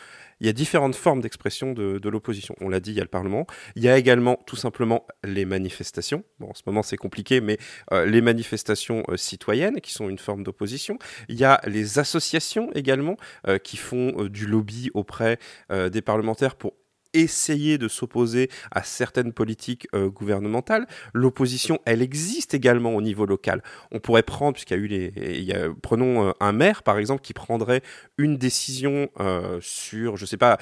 Il 0.40 0.47
y 0.47 0.50
a 0.50 0.52
différentes 0.52 0.97
formes 0.97 1.21
d'expression 1.21 1.73
de, 1.73 2.09
l'opposition. 2.09 2.54
On 2.61 2.69
l'a 2.69 2.81
dit, 2.81 2.90
il 2.90 2.97
y 2.97 3.00
a 3.00 3.04
le 3.04 3.09
Parlement. 3.09 3.47
Il 3.76 3.83
y 3.83 3.88
a 3.88 3.97
également 3.97 4.38
tout 4.47 4.57
simplement 4.57 5.07
les 5.25 5.45
manifestations. 5.45 6.25
Bon, 6.40 6.50
en 6.50 6.54
ce 6.54 6.62
moment 6.66 6.83
c'est 6.83 6.97
compliqué, 6.97 7.40
mais 7.40 7.59
euh, 7.92 8.07
les 8.07 8.21
manifestations 8.21 9.02
euh, 9.09 9.16
citoyennes 9.16 9.81
qui 9.81 9.92
sont 9.92 10.09
une 10.09 10.19
forme 10.19 10.42
d'opposition. 10.42 10.99
Il 11.28 11.38
y 11.38 11.45
a 11.45 11.61
les 11.66 11.99
associations 11.99 12.71
également 12.75 13.16
euh, 13.47 13.59
qui 13.59 13.76
font 13.76 14.12
euh, 14.19 14.28
du 14.28 14.47
lobby 14.47 14.90
auprès 14.95 15.38
euh, 15.71 15.88
des 15.88 16.02
parlementaires 16.02 16.57
pour 16.57 16.75
essayer 17.14 17.78
de 17.78 17.88
s'opposer 17.88 18.50
à 18.71 18.83
certaines 18.83 19.33
politiques 19.33 19.88
euh, 19.95 20.09
gouvernementales. 20.09 20.87
L'opposition, 21.12 21.78
elle 21.85 22.02
existe 22.02 22.54
également 22.54 22.95
au 22.95 23.02
niveau 23.02 23.26
local. 23.26 23.62
On 23.90 24.00
pourrait 24.00 24.23
prendre, 24.23 24.54
puisqu'il 24.54 24.76
y 24.76 24.81
a 24.81 24.83
eu 24.83 24.87
les... 24.87 25.71
prenons 25.83 26.28
euh, 26.28 26.33
un 26.40 26.52
maire, 26.52 26.83
par 26.83 26.99
exemple, 26.99 27.23
qui 27.23 27.33
prendrait 27.33 27.83
une 28.19 28.37
décision 28.37 29.09
euh, 29.21 29.59
sur, 29.61 30.16
je 30.16 30.26
sais 30.26 30.37
pas, 30.37 30.59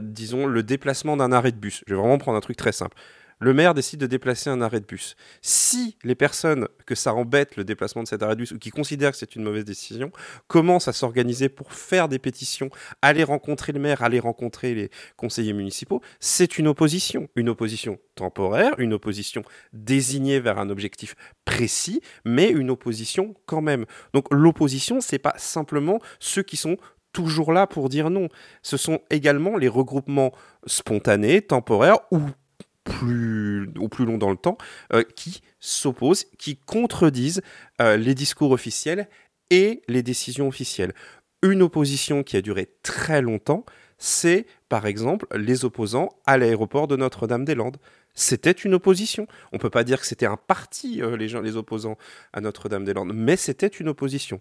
disons, 0.00 0.46
le 0.46 0.62
déplacement 0.62 1.16
d'un 1.16 1.32
arrêt 1.32 1.52
de 1.52 1.56
bus. 1.56 1.82
Je 1.86 1.94
vais 1.94 2.00
vraiment 2.00 2.18
prendre 2.18 2.36
un 2.36 2.40
truc 2.40 2.56
très 2.56 2.72
simple. 2.72 2.96
Le 3.38 3.52
maire 3.52 3.74
décide 3.74 4.00
de 4.00 4.06
déplacer 4.06 4.50
un 4.50 4.60
arrêt 4.62 4.80
de 4.80 4.86
bus. 4.86 5.16
Si 5.42 5.96
les 6.04 6.14
personnes 6.14 6.68
que 6.86 6.94
ça 6.94 7.14
embête 7.14 7.56
le 7.56 7.64
déplacement 7.64 8.02
de 8.02 8.08
cet 8.08 8.22
arrêt 8.22 8.34
de 8.34 8.40
bus 8.40 8.52
ou 8.52 8.58
qui 8.58 8.70
considèrent 8.70 9.12
que 9.12 9.16
c'est 9.16 9.36
une 9.36 9.42
mauvaise 9.42 9.64
décision 9.64 10.10
commencent 10.46 10.88
à 10.88 10.92
s'organiser 10.92 11.48
pour 11.48 11.72
faire 11.72 12.08
des 12.08 12.18
pétitions, 12.18 12.70
aller 13.02 13.24
rencontrer 13.24 13.72
le 13.72 13.80
maire, 13.80 14.02
aller 14.02 14.20
rencontrer 14.20 14.74
les 14.74 14.90
conseillers 15.16 15.52
municipaux, 15.52 16.00
c'est 16.20 16.58
une 16.58 16.68
opposition. 16.68 17.28
Une 17.36 17.48
opposition 17.48 17.98
temporaire, 18.14 18.72
une 18.78 18.94
opposition 18.94 19.42
désignée 19.72 20.40
vers 20.40 20.58
un 20.58 20.70
objectif 20.70 21.14
précis, 21.44 22.00
mais 22.24 22.48
une 22.48 22.70
opposition 22.70 23.34
quand 23.46 23.60
même. 23.60 23.84
Donc 24.14 24.26
l'opposition, 24.32 25.00
c'est 25.00 25.18
pas 25.18 25.34
simplement 25.36 25.98
ceux 26.18 26.42
qui 26.42 26.56
sont 26.56 26.76
toujours 27.12 27.52
là 27.52 27.66
pour 27.66 27.88
dire 27.88 28.10
non. 28.10 28.28
Ce 28.62 28.76
sont 28.76 29.00
également 29.10 29.56
les 29.56 29.68
regroupements 29.68 30.32
spontanés, 30.66 31.40
temporaires 31.40 31.98
ou 32.10 32.20
plus, 32.86 33.68
ou 33.78 33.88
plus 33.88 34.06
long 34.06 34.16
dans 34.16 34.30
le 34.30 34.36
temps, 34.36 34.56
euh, 34.94 35.02
qui 35.02 35.42
s'opposent, 35.60 36.24
qui 36.38 36.56
contredisent 36.56 37.42
euh, 37.82 37.96
les 37.96 38.14
discours 38.14 38.52
officiels 38.52 39.08
et 39.50 39.82
les 39.88 40.02
décisions 40.02 40.48
officielles. 40.48 40.94
Une 41.42 41.62
opposition 41.62 42.22
qui 42.22 42.36
a 42.36 42.40
duré 42.40 42.70
très 42.82 43.20
longtemps, 43.20 43.64
c'est 43.98 44.46
par 44.68 44.86
exemple 44.86 45.26
les 45.36 45.64
opposants 45.64 46.08
à 46.24 46.38
l'aéroport 46.38 46.86
de 46.86 46.96
Notre-Dame-des-Landes. 46.96 47.76
C'était 48.14 48.52
une 48.52 48.74
opposition. 48.74 49.26
On 49.52 49.56
ne 49.56 49.60
peut 49.60 49.70
pas 49.70 49.84
dire 49.84 50.00
que 50.00 50.06
c'était 50.06 50.26
un 50.26 50.36
parti, 50.36 51.02
euh, 51.02 51.16
les, 51.16 51.28
gens, 51.28 51.40
les 51.40 51.56
opposants 51.56 51.98
à 52.32 52.40
Notre-Dame-des-Landes, 52.40 53.12
mais 53.14 53.36
c'était 53.36 53.66
une 53.66 53.88
opposition 53.88 54.40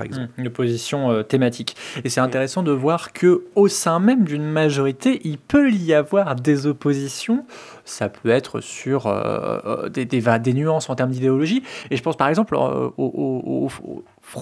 exemple. 0.00 0.30
Une 0.38 0.46
opposition 0.46 1.10
euh, 1.10 1.22
thématique. 1.22 1.76
Et 2.04 2.08
c'est 2.08 2.20
intéressant 2.20 2.62
de 2.62 2.72
voir 2.72 3.12
que 3.12 3.44
au 3.54 3.68
sein 3.68 3.98
même 3.98 4.24
d'une 4.24 4.44
majorité, 4.44 5.20
il 5.24 5.38
peut 5.38 5.70
y 5.70 5.92
avoir 5.92 6.34
des 6.34 6.66
oppositions. 6.66 7.44
Ça 7.84 8.08
peut 8.08 8.30
être 8.30 8.60
sur 8.60 9.06
euh, 9.06 9.58
euh, 9.64 9.88
des, 9.88 10.06
des, 10.06 10.52
nuances 10.54 10.88
en 10.88 10.94
termes 10.94 11.10
d'idéologie. 11.10 11.62
Et 11.90 11.96
je 11.96 12.02
pense 12.02 12.16
par 12.16 12.28
exemple 12.28 12.56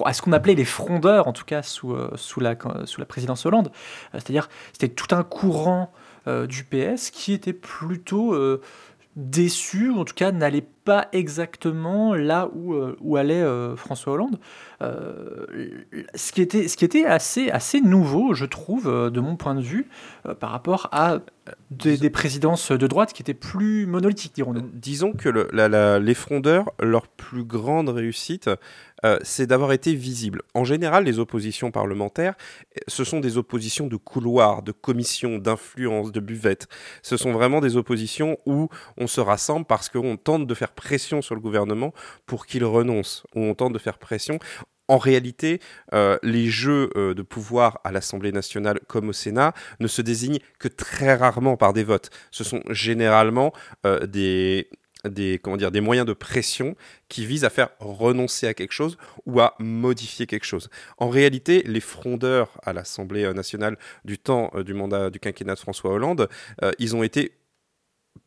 à 0.04 0.12
ce 0.12 0.22
qu'on 0.22 0.32
appelait 0.32 0.54
les 0.54 0.64
frondeurs, 0.64 1.26
en 1.26 1.32
tout 1.32 1.44
cas 1.44 1.62
sous, 1.62 1.96
sous, 2.14 2.40
la, 2.40 2.54
sous 2.84 3.00
la 3.00 3.06
présidence 3.06 3.44
Hollande. 3.46 3.72
C'est-à-dire, 4.12 4.48
c'était 4.72 4.94
tout 4.94 5.14
un 5.14 5.22
courant 5.22 5.92
du 6.26 6.64
PS 6.64 7.10
qui 7.10 7.32
était 7.32 7.54
plutôt 7.54 8.36
déçu, 9.16 9.90
ou 9.90 10.00
en 10.00 10.04
tout 10.04 10.14
cas 10.14 10.32
n'allait 10.32 10.60
pas 10.60 10.79
exactement 11.12 12.14
là 12.14 12.48
où, 12.54 12.74
euh, 12.74 12.96
où 13.00 13.16
allait 13.16 13.42
euh, 13.42 13.76
François 13.76 14.14
Hollande. 14.14 14.38
Euh, 14.82 15.46
ce, 16.14 16.32
qui 16.32 16.40
était, 16.40 16.68
ce 16.68 16.76
qui 16.76 16.84
était 16.84 17.04
assez, 17.04 17.50
assez 17.50 17.80
nouveau, 17.80 18.34
je 18.34 18.46
trouve, 18.46 18.86
de 18.86 19.20
mon 19.20 19.36
point 19.36 19.54
de 19.54 19.60
vue, 19.60 19.88
par 20.38 20.50
rapport 20.50 20.88
à 20.92 21.18
des, 21.70 21.98
des, 21.98 22.10
présidences 22.10 22.72
de 22.72 22.86
droite 22.86 23.12
qui 23.12 23.22
étaient 23.22 23.34
plus 23.34 23.86
monolithiques, 23.86 24.34
dirons-nous. 24.34 24.70
Disons 24.72 25.12
que 25.12 25.28
le, 25.28 25.48
la, 25.52 25.68
la, 25.68 25.98
les 25.98 26.14
frondeurs, 26.14 26.70
leur 26.80 27.08
plus 27.08 27.44
grande 27.44 27.90
réussite, 27.90 28.48
euh, 29.04 29.18
c'est 29.22 29.46
d'avoir 29.46 29.72
été 29.72 29.94
visible. 29.94 30.42
En 30.54 30.64
général, 30.64 31.04
les 31.04 31.18
oppositions 31.18 31.70
parlementaires, 31.70 32.34
ce 32.86 33.04
sont 33.04 33.20
des 33.20 33.38
oppositions 33.38 33.86
de 33.86 33.96
couloir, 33.96 34.62
de 34.62 34.72
commission, 34.72 35.38
d'influence, 35.38 36.12
de 36.12 36.20
buvette. 36.20 36.68
Ce 37.02 37.16
sont 37.16 37.32
vraiment 37.32 37.60
des 37.60 37.76
oppositions 37.76 38.36
où 38.44 38.68
on 38.98 39.06
se 39.06 39.20
rassemble 39.20 39.64
parce 39.64 39.88
qu'on 39.88 40.16
tente 40.16 40.46
de 40.46 40.54
faire 40.54 40.69
pression 40.70 41.22
sur 41.22 41.34
le 41.34 41.40
gouvernement 41.40 41.92
pour 42.26 42.46
qu'il 42.46 42.64
renonce, 42.64 43.24
où 43.34 43.40
on 43.40 43.54
tente 43.54 43.72
de 43.72 43.78
faire 43.78 43.98
pression 43.98 44.38
en 44.90 44.98
réalité, 44.98 45.60
euh, 45.94 46.18
les 46.24 46.48
jeux 46.48 46.90
euh, 46.96 47.14
de 47.14 47.22
pouvoir 47.22 47.78
à 47.84 47.92
l'Assemblée 47.92 48.32
nationale 48.32 48.80
comme 48.88 49.10
au 49.10 49.12
Sénat 49.12 49.54
ne 49.78 49.86
se 49.86 50.02
désignent 50.02 50.40
que 50.58 50.66
très 50.66 51.14
rarement 51.14 51.56
par 51.56 51.72
des 51.72 51.84
votes. 51.84 52.10
Ce 52.32 52.42
sont 52.42 52.60
généralement 52.70 53.52
euh, 53.86 54.04
des, 54.08 54.68
des, 55.04 55.38
comment 55.40 55.56
dire, 55.56 55.70
des 55.70 55.80
moyens 55.80 56.08
de 56.08 56.12
pression 56.12 56.74
qui 57.08 57.24
visent 57.24 57.44
à 57.44 57.50
faire 57.50 57.68
renoncer 57.78 58.48
à 58.48 58.54
quelque 58.54 58.72
chose 58.72 58.98
ou 59.26 59.38
à 59.38 59.54
modifier 59.60 60.26
quelque 60.26 60.44
chose. 60.44 60.68
En 60.98 61.08
réalité, 61.08 61.62
les 61.66 61.78
frondeurs 61.78 62.58
à 62.64 62.72
l'Assemblée 62.72 63.32
nationale 63.32 63.78
du 64.04 64.18
temps 64.18 64.50
du 64.66 64.74
mandat 64.74 65.10
du 65.10 65.20
quinquennat 65.20 65.54
de 65.54 65.60
François 65.60 65.92
Hollande, 65.92 66.28
ils 66.80 66.96
ont 66.96 67.04
été 67.04 67.39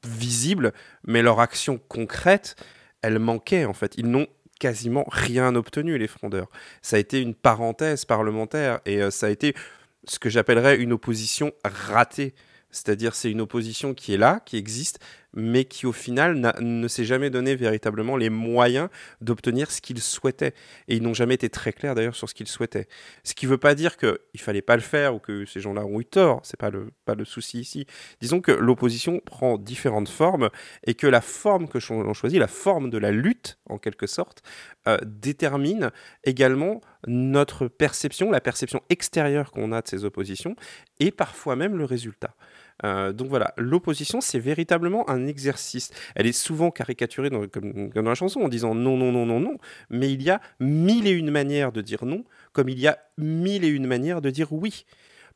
visibles, 0.06 0.74
mais 1.06 1.22
leur 1.22 1.40
action 1.40 1.80
concrète, 1.88 2.56
elle 3.02 3.20
manquait 3.20 3.66
en 3.66 3.74
fait. 3.74 3.94
Ils 3.98 4.10
n'ont 4.10 4.28
quasiment 4.60 5.06
rien 5.10 5.56
obtenu, 5.56 5.98
les 5.98 6.08
frondeurs. 6.08 6.50
Ça 6.82 6.96
a 6.96 7.00
été 7.00 7.22
une 7.22 7.36
parenthèse 7.36 8.06
parlementaire 8.06 8.80
et 8.86 9.02
euh, 9.02 9.12
ça 9.12 9.28
a 9.28 9.30
été 9.30 9.56
ce 10.06 10.20
que 10.20 10.30
j'appellerais 10.30 10.78
une 10.78 10.94
opposition 10.94 11.52
ratée. 11.66 12.34
C'est-à-dire 12.72 13.14
c'est 13.14 13.30
une 13.30 13.42
opposition 13.42 13.94
qui 13.94 14.14
est 14.14 14.18
là, 14.18 14.42
qui 14.46 14.58
existe, 14.58 15.00
mais 15.34 15.66
qui 15.66 15.86
au 15.86 15.92
final 15.92 16.54
ne 16.60 16.88
s'est 16.88 17.06
jamais 17.06 17.30
donné 17.30 17.56
véritablement 17.56 18.18
les 18.18 18.30
moyens 18.30 18.90
d'obtenir 19.22 19.72
ce 19.72 19.82
qu'ils 19.82 20.02
souhaitaient. 20.02 20.54
Et 20.88 20.96
ils 20.96 21.04
n'ont 21.04 21.14
jamais 21.14 21.34
été 21.34 21.50
très 21.50 21.74
clairs 21.74 21.96
d'ailleurs 21.96 22.16
sur 22.16 22.30
ce 22.30 22.34
qu'ils 22.34 22.48
souhaitaient. 22.48 22.88
Ce 23.24 23.34
qui 23.34 23.46
ne 23.46 23.52
veut 23.52 23.58
pas 23.58 23.76
dire 23.76 23.98
qu'il 23.98 24.10
ne 24.10 24.40
fallait 24.40 24.62
pas 24.62 24.76
le 24.76 24.82
faire 24.82 25.16
ou 25.16 25.20
que 25.20 25.46
ces 25.46 25.60
gens-là 25.60 25.86
ont 25.86 26.00
eu 26.00 26.06
tort, 26.06 26.42
c'est 26.44 26.60
pas 26.60 26.70
le, 26.70 26.92
pas 27.06 27.16
le 27.16 27.26
souci 27.26 27.60
ici. 27.60 27.86
Disons 28.22 28.42
que 28.42 28.52
l'opposition 28.52 29.20
prend 29.26 29.58
différentes 29.58 30.10
formes 30.10 30.50
et 30.86 30.94
que 30.94 31.08
la 31.08 31.22
forme 31.22 31.68
que 31.68 31.80
l'on 31.90 32.14
choisit, 32.14 32.40
la 32.40 32.48
forme 32.48 32.90
de 32.90 32.98
la 32.98 33.12
lutte 33.12 33.58
en 33.66 33.78
quelque 33.78 34.08
sorte, 34.08 34.44
euh, 34.88 34.98
détermine 35.04 35.92
également 36.24 36.82
notre 37.08 37.68
perception, 37.68 38.32
la 38.32 38.42
perception 38.42 38.82
extérieure 38.90 39.52
qu'on 39.52 39.72
a 39.72 39.82
de 39.82 39.88
ces 39.88 40.06
oppositions 40.06 40.56
et 41.00 41.12
parfois 41.12 41.56
même 41.56 41.78
le 41.78 41.86
résultat. 41.86 42.36
Euh, 42.84 43.14
donc 43.14 43.28
voilà, 43.28 43.54
l'opposition, 43.58 44.22
c'est 44.22 44.40
véritablement 44.40 45.10
un 45.10 45.28
exercice. 45.28 45.92
Elle 46.16 46.28
est 46.28 46.32
souvent 46.32 46.72
caricaturée 46.72 47.30
dans, 47.30 47.46
dans 47.46 48.02
la 48.02 48.16
chanson 48.16 48.42
en 48.42 48.50
disant 48.50 48.76
non, 48.76 48.98
non, 48.98 49.12
non, 49.12 49.26
non, 49.26 49.40
non. 49.40 49.58
Mais 49.90 50.12
il 50.12 50.22
y 50.22 50.30
a 50.30 50.42
mille 50.60 51.08
et 51.08 51.12
une 51.12 51.32
manières 51.32 51.72
de 51.72 51.82
dire 51.82 52.06
non, 52.06 52.24
comme 52.52 52.70
il 52.70 52.80
y 52.80 52.88
a 52.88 53.00
mille 53.18 53.64
et 53.64 53.70
une 53.70 53.88
manières 53.88 54.22
de 54.22 54.30
dire 54.30 54.52
oui. 54.52 54.86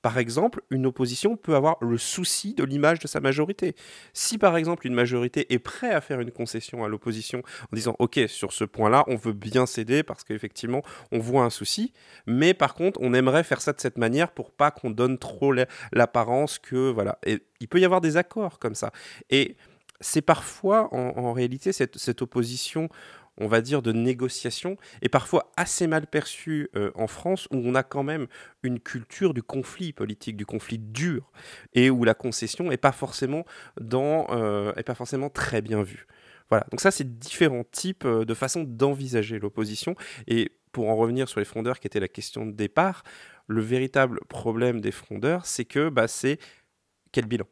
Par 0.02 0.18
exemple, 0.18 0.62
une 0.70 0.86
opposition 0.86 1.38
peut 1.38 1.56
avoir 1.56 1.78
le 1.82 1.98
souci 1.98 2.54
de 2.54 2.64
l'image 2.64 3.00
de 3.00 3.08
sa 3.08 3.20
majorité. 3.20 3.76
Si 4.14 4.38
par 4.38 4.58
exemple 4.58 4.88
une 4.88 4.94
majorité 4.94 5.54
est 5.54 5.60
prête 5.60 5.94
à 5.94 6.02
faire 6.02 6.20
une 6.20 6.32
concession 6.32 6.84
à 6.84 6.88
l'opposition 6.88 7.42
en 7.72 7.76
disant 7.76 7.96
OK, 8.00 8.20
sur 8.28 8.54
ce 8.54 8.64
point-là, 8.64 9.04
on 9.08 9.16
veut 9.16 9.34
bien 9.34 9.66
céder 9.66 10.04
parce 10.04 10.24
qu'effectivement, 10.24 10.82
on 11.12 11.20
voit 11.20 11.44
un 11.44 11.50
souci, 11.50 11.94
mais 12.26 12.54
par 12.54 12.74
contre, 12.74 13.00
on 13.02 13.14
aimerait 13.14 13.44
faire 13.44 13.62
ça 13.62 13.74
de 13.74 13.80
cette 13.80 13.98
manière 13.98 14.32
pour 14.32 14.52
pas 14.52 14.72
qu'on 14.72 14.92
donne 14.92 15.18
trop 15.18 15.54
l'apparence 15.92 16.60
que 16.60 16.92
voilà. 16.92 17.20
Et 17.26 17.40
il 17.60 17.68
peut 17.68 17.80
y 17.80 17.86
avoir 17.86 18.02
des 18.02 18.18
accords 18.18 18.60
comme 18.60 18.76
ça. 18.76 18.92
Et 19.30 19.56
c'est 20.00 20.22
parfois 20.22 20.94
en, 20.94 21.34
réalité 21.34 21.72
cette 21.72 22.22
opposition 22.22 22.90
on 23.38 23.48
va 23.48 23.62
dire, 23.62 23.82
de 23.82 23.92
négociation 23.92 24.78
est 25.02 25.10
parfois 25.10 25.52
assez 25.58 25.88
mal 25.88 26.08
perçue 26.08 26.70
euh, 26.76 26.92
en 26.96 27.08
France, 27.08 27.48
où 27.52 27.58
on 27.58 27.76
a 27.76 27.84
quand 27.84 28.04
même 28.04 28.28
une 28.64 28.80
culture 28.80 29.34
du 29.34 29.44
conflit 29.44 29.94
politique, 29.94 30.38
du 30.38 30.46
conflit 30.46 30.80
dur, 30.80 31.32
et 31.74 31.90
où 31.90 32.04
la 32.04 32.14
concession 32.14 32.70
n'est 32.70 32.78
pas 32.78 32.92
forcément 32.92 33.46
euh, 33.80 34.74
pas 34.74 34.96
forcément 34.96 35.30
très 35.30 35.62
bien 35.62 35.84
vue. 35.84 36.08
Voilà. 36.50 36.66
Donc 36.72 36.80
ça, 36.80 36.92
c'est 36.92 37.20
différents 37.20 37.66
types 37.66 38.06
euh, 38.06 38.26
de 38.26 38.34
façons 38.34 38.64
d'envisager 38.64 39.40
l'opposition. 39.40 39.96
Et 40.28 40.52
pour 40.72 40.90
en 40.90 40.96
revenir 40.96 41.28
sur 41.28 41.40
les 41.40 41.46
frondeurs, 41.46 41.80
qui 41.80 41.88
était 41.88 42.00
la 42.00 42.08
question 42.08 42.46
de 42.46 42.52
départ, 42.52 43.04
le 43.48 43.62
véritable 43.62 44.20
problème 44.30 44.82
des 44.82 44.92
frondeurs, 44.92 45.46
c'est 45.46 45.66
que 45.66 45.90
bah, 45.90 46.08
c'est 46.08 46.40
quel 47.12 47.26
bilan? 47.26 47.46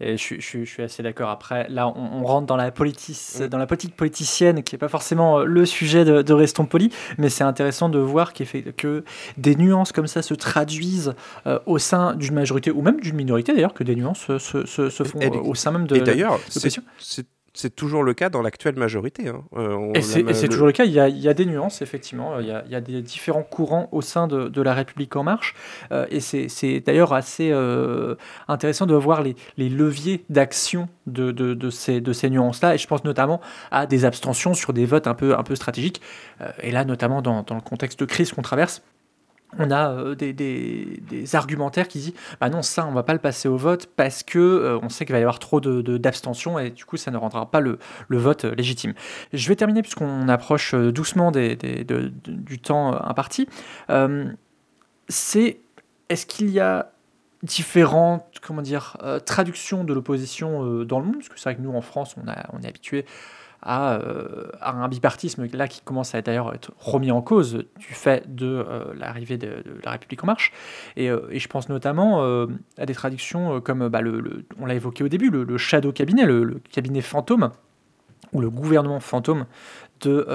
Et 0.00 0.16
je, 0.16 0.36
je, 0.38 0.64
je, 0.64 0.64
suis 0.64 0.82
assez 0.82 1.02
d'accord. 1.02 1.30
Après, 1.30 1.66
là, 1.68 1.88
on, 1.88 2.20
on, 2.20 2.24
rentre 2.24 2.46
dans 2.46 2.56
la, 2.56 2.70
politique, 2.70 3.18
dans 3.50 3.58
la 3.58 3.66
politique 3.66 3.96
politicienne, 3.96 4.62
qui 4.62 4.74
n'est 4.74 4.78
pas 4.78 4.88
forcément 4.88 5.40
le 5.40 5.66
sujet 5.66 6.04
de, 6.04 6.22
de 6.22 6.32
Restons 6.32 6.66
Polis, 6.66 6.92
mais 7.18 7.28
c'est 7.28 7.44
intéressant 7.44 7.88
de 7.88 7.98
voir 7.98 8.32
que 8.32 9.04
des 9.36 9.56
nuances 9.56 9.92
comme 9.92 10.06
ça 10.06 10.22
se 10.22 10.34
traduisent 10.34 11.14
euh, 11.46 11.58
au 11.66 11.78
sein 11.78 12.14
d'une 12.14 12.34
majorité, 12.34 12.70
ou 12.70 12.82
même 12.82 13.00
d'une 13.00 13.16
minorité 13.16 13.52
d'ailleurs, 13.54 13.74
que 13.74 13.84
des 13.84 13.96
nuances 13.96 14.26
se, 14.38 14.38
se, 14.38 14.90
se 14.90 15.04
font 15.04 15.20
et, 15.20 15.28
au 15.28 15.54
sein 15.54 15.72
même 15.72 15.86
de 15.86 15.96
Et 15.96 16.00
d'ailleurs, 16.00 16.38
c'est 16.48 17.26
c'est 17.58 17.74
toujours 17.74 18.04
le 18.04 18.14
cas 18.14 18.28
dans 18.30 18.40
l'actuelle 18.40 18.76
majorité. 18.76 19.28
Hein. 19.28 19.42
Euh, 19.56 19.92
et 19.94 20.00
c'est 20.00 20.22
le... 20.22 20.48
toujours 20.48 20.66
le 20.68 20.72
cas. 20.72 20.84
Il 20.84 20.92
y, 20.92 21.00
a, 21.00 21.08
il 21.08 21.18
y, 21.18 21.28
a, 21.28 21.34
des 21.34 21.44
nuances, 21.44 21.82
effectivement. 21.82 22.38
Il 22.38 22.46
y 22.46 22.52
a, 22.52 22.62
il 22.64 22.70
y 22.70 22.76
a 22.76 22.80
des 22.80 23.02
différents 23.02 23.42
courants 23.42 23.88
au 23.90 24.00
sein 24.00 24.28
de, 24.28 24.48
de 24.48 24.62
La 24.62 24.74
République 24.74 25.16
En 25.16 25.24
Marche. 25.24 25.56
Euh, 25.90 26.06
et 26.10 26.20
c'est 26.20 26.80
d'ailleurs 26.80 27.12
assez 27.12 27.50
euh, 27.50 28.14
intéressant 28.46 28.86
de 28.86 28.94
voir 28.94 29.22
les, 29.22 29.34
les 29.56 29.68
leviers 29.68 30.24
d'action 30.30 30.88
de, 31.08 31.32
de, 31.32 31.54
de, 31.54 31.70
ces, 31.70 32.00
de 32.00 32.12
ces 32.12 32.30
nuances-là. 32.30 32.76
Et 32.76 32.78
je 32.78 32.86
pense 32.86 33.02
notamment 33.02 33.40
à 33.72 33.86
des 33.86 34.04
abstentions 34.04 34.54
sur 34.54 34.72
des 34.72 34.86
votes 34.86 35.08
un 35.08 35.14
peu, 35.14 35.36
un 35.36 35.42
peu 35.42 35.56
stratégiques. 35.56 36.00
Et 36.62 36.70
là, 36.70 36.84
notamment 36.84 37.22
dans, 37.22 37.42
dans 37.42 37.56
le 37.56 37.60
contexte 37.60 37.98
de 37.98 38.04
crise 38.04 38.30
qu'on 38.30 38.42
traverse, 38.42 38.82
on 39.56 39.70
a 39.70 39.90
euh, 39.92 40.14
des, 40.14 41.34
argumentaires 41.34 41.88
qui 41.88 41.98
disent 41.98 42.14
bah 42.40 42.50
non 42.50 42.62
ça 42.62 42.86
on 42.86 42.92
va 42.92 43.02
pas 43.02 43.14
le 43.14 43.18
passer 43.18 43.48
au 43.48 43.56
vote 43.56 43.86
parce 43.96 44.22
que 44.22 44.38
euh, 44.38 44.78
on 44.82 44.88
sait 44.88 45.06
qu'il 45.06 45.14
va 45.14 45.18
y 45.18 45.22
avoir 45.22 45.38
trop 45.38 45.60
d'abstention 45.60 46.56
de, 46.56 46.64
et 46.64 46.70
du 46.70 46.84
coup 46.84 46.96
ça 46.96 47.10
ne 47.10 47.16
rendra 47.16 47.50
pas 47.50 47.60
le, 47.60 47.78
vote 48.10 48.44
euh, 48.44 48.54
légitime. 48.54 48.94
Je 49.32 49.48
vais 49.48 49.56
terminer 49.56 49.82
puisqu'on 49.82 50.28
approche 50.28 50.74
doucement 50.74 51.30
du 51.32 52.58
temps 52.60 52.92
imparti. 53.02 53.48
C'est 55.08 55.60
est-ce 56.10 56.26
qu'il 56.26 56.50
y 56.50 56.60
a 56.60 56.92
différentes 57.42 58.24
comment 58.42 58.62
dire, 58.62 58.96
traductions 59.24 59.84
de 59.84 59.94
l'opposition 59.94 60.84
dans 60.84 60.98
le 61.00 61.06
monde, 61.06 61.16
parce 61.16 61.28
que 61.28 61.38
c'est 61.38 61.44
vrai 61.44 61.56
que 61.56 61.62
nous, 61.62 61.74
en 61.74 61.80
France, 61.80 62.16
on, 62.22 62.28
a, 62.28 62.48
on 62.52 62.62
est 62.62 62.68
habitué 62.68 63.06
à, 63.62 63.94
euh, 63.94 64.50
à 64.60 64.72
un 64.72 64.88
bipartisme 64.88 65.48
là 65.52 65.68
qui 65.68 65.80
commence 65.80 66.14
à 66.14 66.22
d'ailleurs 66.22 66.54
être 66.54 66.72
remis 66.78 67.10
en 67.10 67.22
cause 67.22 67.64
du 67.78 67.86
fait 67.92 68.34
de 68.34 68.46
euh, 68.46 68.84
l'arrivée 68.96 69.36
de, 69.36 69.64
la 69.84 69.92
République 69.92 70.22
en 70.22 70.26
marche. 70.26 70.52
Et, 70.96 71.10
euh, 71.10 71.20
je 71.32 71.48
pense 71.48 71.68
notamment 71.68 72.22
à 72.78 72.86
des 72.86 72.94
traductions 72.94 73.60
comme, 73.60 73.88
bah, 73.88 74.00
on 74.58 74.66
l'a 74.66 74.74
évoqué 74.74 75.04
au 75.04 75.08
début, 75.08 75.30
le, 75.30 75.44
le 75.44 75.58
shadow 75.58 75.92
cabinet, 75.92 76.24
le, 76.24 76.60
cabinet 76.70 77.00
fantôme, 77.00 77.50
ou 78.32 78.40
le 78.40 78.50
gouvernement 78.50 79.00
fantôme 79.00 79.46
de, 80.00 80.26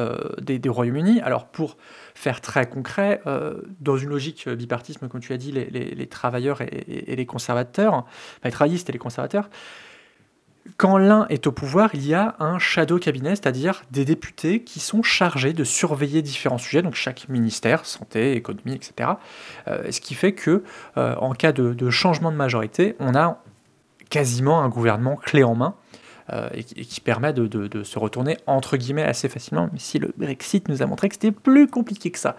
des, 0.41 0.69
Royaumes-Unis. 0.69 1.21
Alors 1.21 1.45
pour 1.47 1.77
faire 2.15 2.41
très 2.41 2.67
concret, 2.67 3.21
dans 3.79 3.97
une 3.97 4.09
logique 4.09 4.49
bipartisme, 4.49 5.07
comme 5.07 5.21
tu 5.21 5.33
as 5.33 5.37
dit, 5.37 5.51
les, 5.51 6.07
travailleurs 6.07 6.61
et, 6.61 6.65
et- 6.65 7.13
et 7.13 7.15
les 7.15 7.25
conservateurs, 7.25 7.93
enfin, 7.93 8.05
les 8.45 8.51
travaillistes 8.51 8.89
et 8.89 8.93
les 8.93 8.99
conservateurs, 8.99 9.49
quand 10.83 10.97
l'un 10.97 11.25
est 11.29 11.47
au 11.47 11.53
pouvoir, 11.53 11.91
il 11.93 12.05
y 12.05 12.13
a 12.13 12.35
un 12.39 12.59
shadow 12.59 12.99
cabinet, 12.99 13.37
c'est-à-dire 13.37 13.83
des 13.91 14.03
députés 14.03 14.63
qui 14.65 14.81
sont 14.81 15.01
chargés 15.01 15.53
de 15.53 15.63
surveiller 15.63 16.21
différents 16.21 16.57
sujets, 16.57 16.81
donc 16.81 16.93
chaque 16.95 17.29
ministère, 17.29 17.85
santé, 17.85 18.33
économie, 18.33 18.73
etc. 18.73 19.11
Euh, 19.69 19.89
ce 19.91 20.01
qui 20.01 20.13
fait 20.13 20.33
que, 20.33 20.61
euh, 20.97 21.15
en 21.15 21.35
cas 21.35 21.53
de, 21.53 21.89
changement 21.89 22.33
de 22.33 22.35
majorité, 22.35 22.97
on 22.99 23.15
a 23.15 23.41
quasiment 24.09 24.61
un 24.61 24.67
gouvernement 24.67 25.15
clé 25.15 25.45
en 25.45 25.55
main 25.55 25.75
euh, 26.33 26.49
et, 26.53 26.65
qui, 26.65 26.73
et 26.81 26.83
qui 26.83 26.99
permet 26.99 27.31
de, 27.31 27.47
de- 27.47 27.67
de 27.67 27.83
se 27.83 27.97
retourner 27.97 28.35
entre 28.45 28.75
guillemets 28.75 29.03
assez 29.03 29.29
facilement, 29.29 29.67
même 29.67 29.77
si 29.79 29.99
le 29.99 30.13
Brexit 30.17 30.67
nous 30.67 30.81
a 30.81 30.85
montré 30.85 31.07
que 31.07 31.15
c'était 31.15 31.31
plus 31.31 31.67
compliqué 31.67 32.11
que 32.11 32.19
ça. 32.19 32.35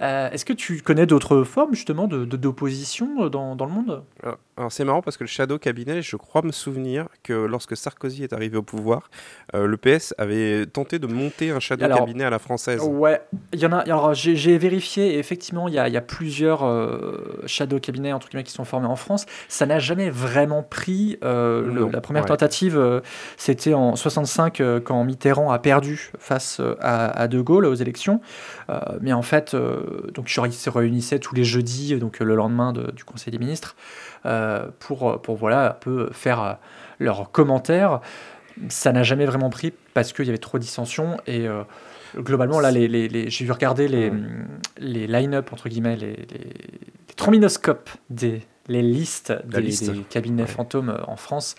Euh, 0.00 0.30
Est-ce 0.30 0.44
que 0.44 0.52
tu 0.52 0.80
connais 0.82 1.06
d'autres 1.06 1.42
formes 1.44 1.74
justement 1.74 2.06
de 2.06 2.24
de- 2.24 2.36
d'opposition 2.36 3.28
dans, 3.28 3.56
dans 3.56 3.66
le 3.66 3.72
monde? 3.72 4.02
Alors, 4.22 4.38
alors, 4.56 4.72
c'est 4.72 4.84
marrant 4.84 5.02
parce 5.02 5.16
que 5.16 5.24
le 5.24 5.28
Shadow 5.28 5.58
Cabinet, 5.58 6.00
je 6.00 6.16
crois 6.16 6.42
me 6.42 6.52
souvenir 6.52 7.08
que 7.24 7.32
lorsque 7.32 7.76
Sarkozy 7.76 8.22
est 8.22 8.32
arrivé 8.32 8.56
au 8.56 8.62
pouvoir, 8.62 9.10
euh, 9.54 9.66
le 9.66 9.76
PS 9.76 10.14
avait 10.16 10.64
tenté 10.66 10.98
de 11.00 11.06
monter 11.08 11.50
un 11.50 11.58
Shadow 11.60 11.84
Alors, 11.84 11.98
Cabinet 11.98 12.24
à 12.24 12.30
la 12.30 12.38
française. 12.38 12.80
Ouais, 12.82 13.20
il 13.52 13.58
y 13.58 13.66
en 13.66 13.72
a. 13.72 13.78
Alors 13.78 14.14
j'ai 14.14 14.56
vérifié 14.58 15.14
et 15.14 15.18
effectivement 15.18 15.66
il 15.68 15.74
y 15.74 15.78
a, 15.78 15.88
y 15.88 15.96
a 15.96 16.00
plusieurs 16.00 16.64
euh, 16.64 17.42
shadow 17.46 17.80
cabinets 17.80 18.12
entre 18.12 18.28
guillemets 18.28 18.44
qui 18.44 18.52
sont 18.52 18.64
formés 18.64 18.86
en 18.86 18.96
France. 18.96 19.26
Ça 19.48 19.66
n'a 19.66 19.78
jamais 19.80 20.08
vraiment 20.10 20.62
pris. 20.62 21.18
euh, 21.24 21.62
le- 21.66 21.90
la 21.90 22.00
première 22.00 22.22
ouais. 22.22 22.28
tentative, 22.28 22.78
euh, 22.78 23.00
c'était 23.36 23.74
en 23.74 23.96
65 23.96 24.60
euh, 24.60 24.80
quand 24.80 25.02
Mitterrand 25.04 25.50
a 25.50 25.58
perdu 25.58 26.10
face 26.18 26.58
euh, 26.60 26.74
à, 26.80 27.06
à 27.20 27.28
De 27.28 27.40
Gaulle 27.40 27.66
aux 27.66 27.74
élections. 27.74 28.20
Euh, 28.70 28.78
mais 29.00 29.12
en 29.12 29.22
fait, 29.22 29.54
euh, 29.54 29.73
donc 30.14 30.28
genre, 30.28 30.46
ils 30.46 30.52
se 30.52 30.70
réunissaient 30.70 31.18
tous 31.18 31.34
les 31.34 31.44
jeudis, 31.44 31.96
donc 31.98 32.20
euh, 32.20 32.24
le 32.24 32.34
lendemain 32.34 32.72
de- 32.72 32.90
du 32.92 33.04
Conseil 33.04 33.30
des 33.32 33.38
ministres, 33.38 33.76
euh, 34.26 34.68
pour 34.78 35.20
pour 35.22 35.36
voilà 35.36 35.70
un 35.70 35.74
peu 35.74 36.08
faire 36.12 36.42
euh, 36.42 36.52
leurs 36.98 37.30
commentaires. 37.30 38.00
Ça 38.68 38.92
n'a 38.92 39.02
jamais 39.02 39.26
vraiment 39.26 39.50
pris 39.50 39.72
parce 39.94 40.12
qu'il 40.12 40.26
y 40.26 40.28
avait 40.28 40.38
trop 40.38 40.58
de 40.58 40.62
dissensions 40.62 41.18
et 41.26 41.48
euh, 41.48 41.64
globalement 42.16 42.60
là 42.60 42.70
les, 42.70 42.86
les- 42.86 43.08
les- 43.08 43.28
j'ai 43.30 43.44
vu 43.44 43.50
regarder 43.50 43.88
les, 43.88 44.12
les 44.78 45.08
line-up 45.08 45.52
entre 45.52 45.68
guillemets 45.68 45.96
les, 45.96 46.16
trombinoscopes 47.16 47.90
des 48.10 48.42
les 48.68 48.80
listes 48.82 49.32
des, 49.44 49.60
liste. 49.60 49.90
des 49.90 50.02
cabinets 50.02 50.42
Ouais. 50.44 50.48
fantômes 50.48 50.90
euh, 50.90 51.02
en 51.08 51.16
France 51.16 51.56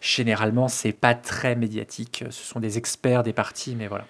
généralement 0.00 0.68
c'est 0.68 0.92
pas 0.92 1.14
très 1.14 1.54
médiatique 1.56 2.24
ce 2.30 2.42
sont 2.42 2.58
des 2.58 2.78
experts 2.78 3.22
des 3.22 3.34
partis 3.34 3.76
mais 3.76 3.86
voilà 3.86 4.06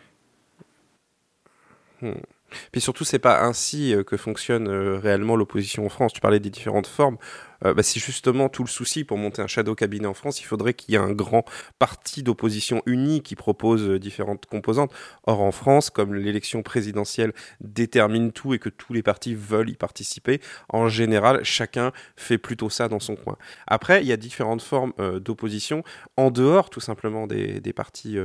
Puis 2.73 2.81
surtout, 2.81 3.05
c'est 3.05 3.19
pas 3.19 3.43
ainsi 3.43 3.95
euh, 3.95 4.03
que 4.03 4.17
fonctionne 4.17 4.69
euh, 4.69 4.99
réellement 4.99 5.37
l'opposition 5.37 5.87
en 5.87 5.89
France. 5.89 6.13
Tu 6.13 6.21
parlais 6.21 6.41
des 6.41 6.51
différentes 6.51 6.87
formes. 6.87 7.17
Euh, 7.65 7.75
bah, 7.75 7.83
c'est 7.83 8.01
justement 8.01 8.49
tout 8.49 8.65
le 8.65 8.69
souci 8.69 9.05
pour 9.05 9.19
monter 9.19 9.43
un 9.43 9.47
shadow 9.47 9.75
cabinet 9.75 10.07
en 10.07 10.15
France. 10.15 10.41
Il 10.41 10.45
faudrait 10.45 10.75
qu'il 10.75 10.93
y 10.93 10.97
ait 10.97 11.01
un 11.01 11.13
grand 11.13 11.45
parti 11.79 12.23
d'opposition 12.23 12.83
uni 12.87 13.23
qui 13.23 13.37
propose 13.37 13.89
euh, 13.89 13.99
différentes 13.99 14.47
composantes. 14.47 14.93
Or, 15.27 15.41
en 15.41 15.53
France, 15.53 15.91
comme 15.91 16.15
l'élection 16.15 16.63
présidentielle 16.63 17.33
détermine 17.61 18.33
tout 18.33 18.55
et 18.55 18.59
que 18.59 18.69
tous 18.69 18.93
les 18.93 19.03
partis 19.03 19.35
veulent 19.35 19.71
y 19.71 19.77
participer, 19.77 20.41
en 20.69 20.89
général, 20.89 21.41
chacun 21.45 21.93
fait 22.17 22.39
plutôt 22.39 22.71
ça 22.71 22.89
dans 22.89 23.01
son 23.01 23.17
coin. 23.17 23.37
Après, 23.67 24.03
il 24.03 24.07
y 24.07 24.13
a 24.13 24.17
différentes 24.17 24.63
formes 24.63 24.93
euh, 24.99 25.21
d'opposition 25.21 25.83
en 26.17 26.31
dehors, 26.31 26.71
tout 26.71 26.81
simplement, 26.81 27.27
des, 27.27 27.61
partis, 27.75 28.17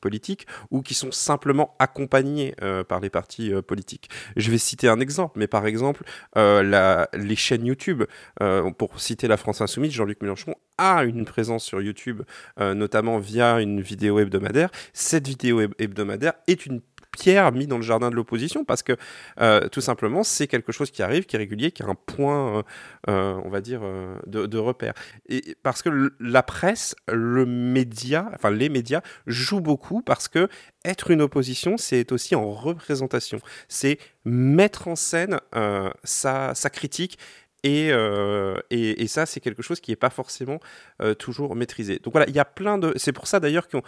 politiques 0.00 0.46
ou 0.70 0.82
qui 0.82 0.94
sont 0.94 1.12
simplement 1.12 1.74
accompagnés 1.78 2.54
par 2.88 3.00
les 3.00 3.10
partis 3.10 3.52
politiques. 3.66 4.08
Je 4.36 4.50
vais 4.50 4.58
citer 4.58 4.88
un 4.88 5.00
exemple, 5.00 5.38
mais 5.38 5.46
par 5.46 5.66
exemple, 5.66 6.04
les 6.34 7.36
chaînes 7.36 7.66
YouTube, 7.66 8.04
pour 8.76 9.00
citer 9.00 9.28
la 9.28 9.36
France 9.36 9.60
Insoumise, 9.60 9.92
Jean-Luc 9.92 10.20
Mélenchon 10.22 10.54
a 10.78 11.04
une 11.04 11.24
présence 11.24 11.64
sur 11.64 11.80
YouTube, 11.80 12.22
euh, 12.60 12.74
notamment 12.74 13.18
via 13.18 13.60
une 13.60 13.80
vidéo 13.80 14.18
hebdomadaire. 14.18 14.70
Cette 14.92 15.26
vidéo 15.26 15.60
heb- 15.60 15.74
hebdomadaire 15.78 16.34
est 16.46 16.66
une 16.66 16.80
pierre 17.12 17.50
mise 17.50 17.66
dans 17.66 17.78
le 17.78 17.82
jardin 17.82 18.10
de 18.10 18.14
l'opposition 18.14 18.66
parce 18.66 18.82
que 18.82 18.92
euh, 19.40 19.68
tout 19.68 19.80
simplement 19.80 20.22
c'est 20.22 20.46
quelque 20.46 20.70
chose 20.70 20.90
qui 20.90 21.02
arrive, 21.02 21.24
qui 21.24 21.36
est 21.36 21.38
régulier, 21.38 21.70
qui 21.70 21.82
a 21.82 21.86
un 21.86 21.94
point, 21.94 22.62
euh, 23.08 23.40
on 23.42 23.48
va 23.48 23.62
dire, 23.62 23.80
de, 24.26 24.58
repère. 24.58 24.92
Et 25.26 25.56
parce 25.62 25.80
que 25.80 26.12
la 26.20 26.42
presse, 26.42 26.94
le 27.10 27.46
média, 27.46 28.30
enfin 28.34 28.50
les 28.50 28.68
médias 28.68 29.00
jouent 29.26 29.62
beaucoup 29.62 30.02
parce 30.02 30.28
que 30.28 30.48
être 30.84 31.10
une 31.10 31.22
opposition, 31.22 31.78
c'est 31.78 32.12
aussi 32.12 32.34
en 32.34 32.50
représentation. 32.50 33.38
C'est 33.68 33.98
mettre 34.26 34.88
en 34.88 34.96
scène 34.96 35.40
sa 36.04 36.70
critique. 36.70 37.18
Et, 37.66 37.88
euh, 37.90 38.60
et, 38.70 39.08
ça, 39.08 39.26
c'est 39.26 39.40
quelque 39.40 39.60
chose 39.60 39.80
qui 39.80 39.90
n'est 39.90 39.96
pas 39.96 40.10
forcément 40.10 40.60
euh, 41.02 41.14
toujours 41.14 41.56
maîtrisé. 41.56 41.98
Donc 41.98 42.12
voilà, 42.12 42.28
il 42.28 42.34
y 42.34 42.38
a 42.38 42.44
plein 42.44 42.78
de. 42.78 42.92
C'est 42.94 43.12
pour 43.12 43.26
ça 43.26 43.40
d'ailleurs 43.40 43.66
que 43.66 43.78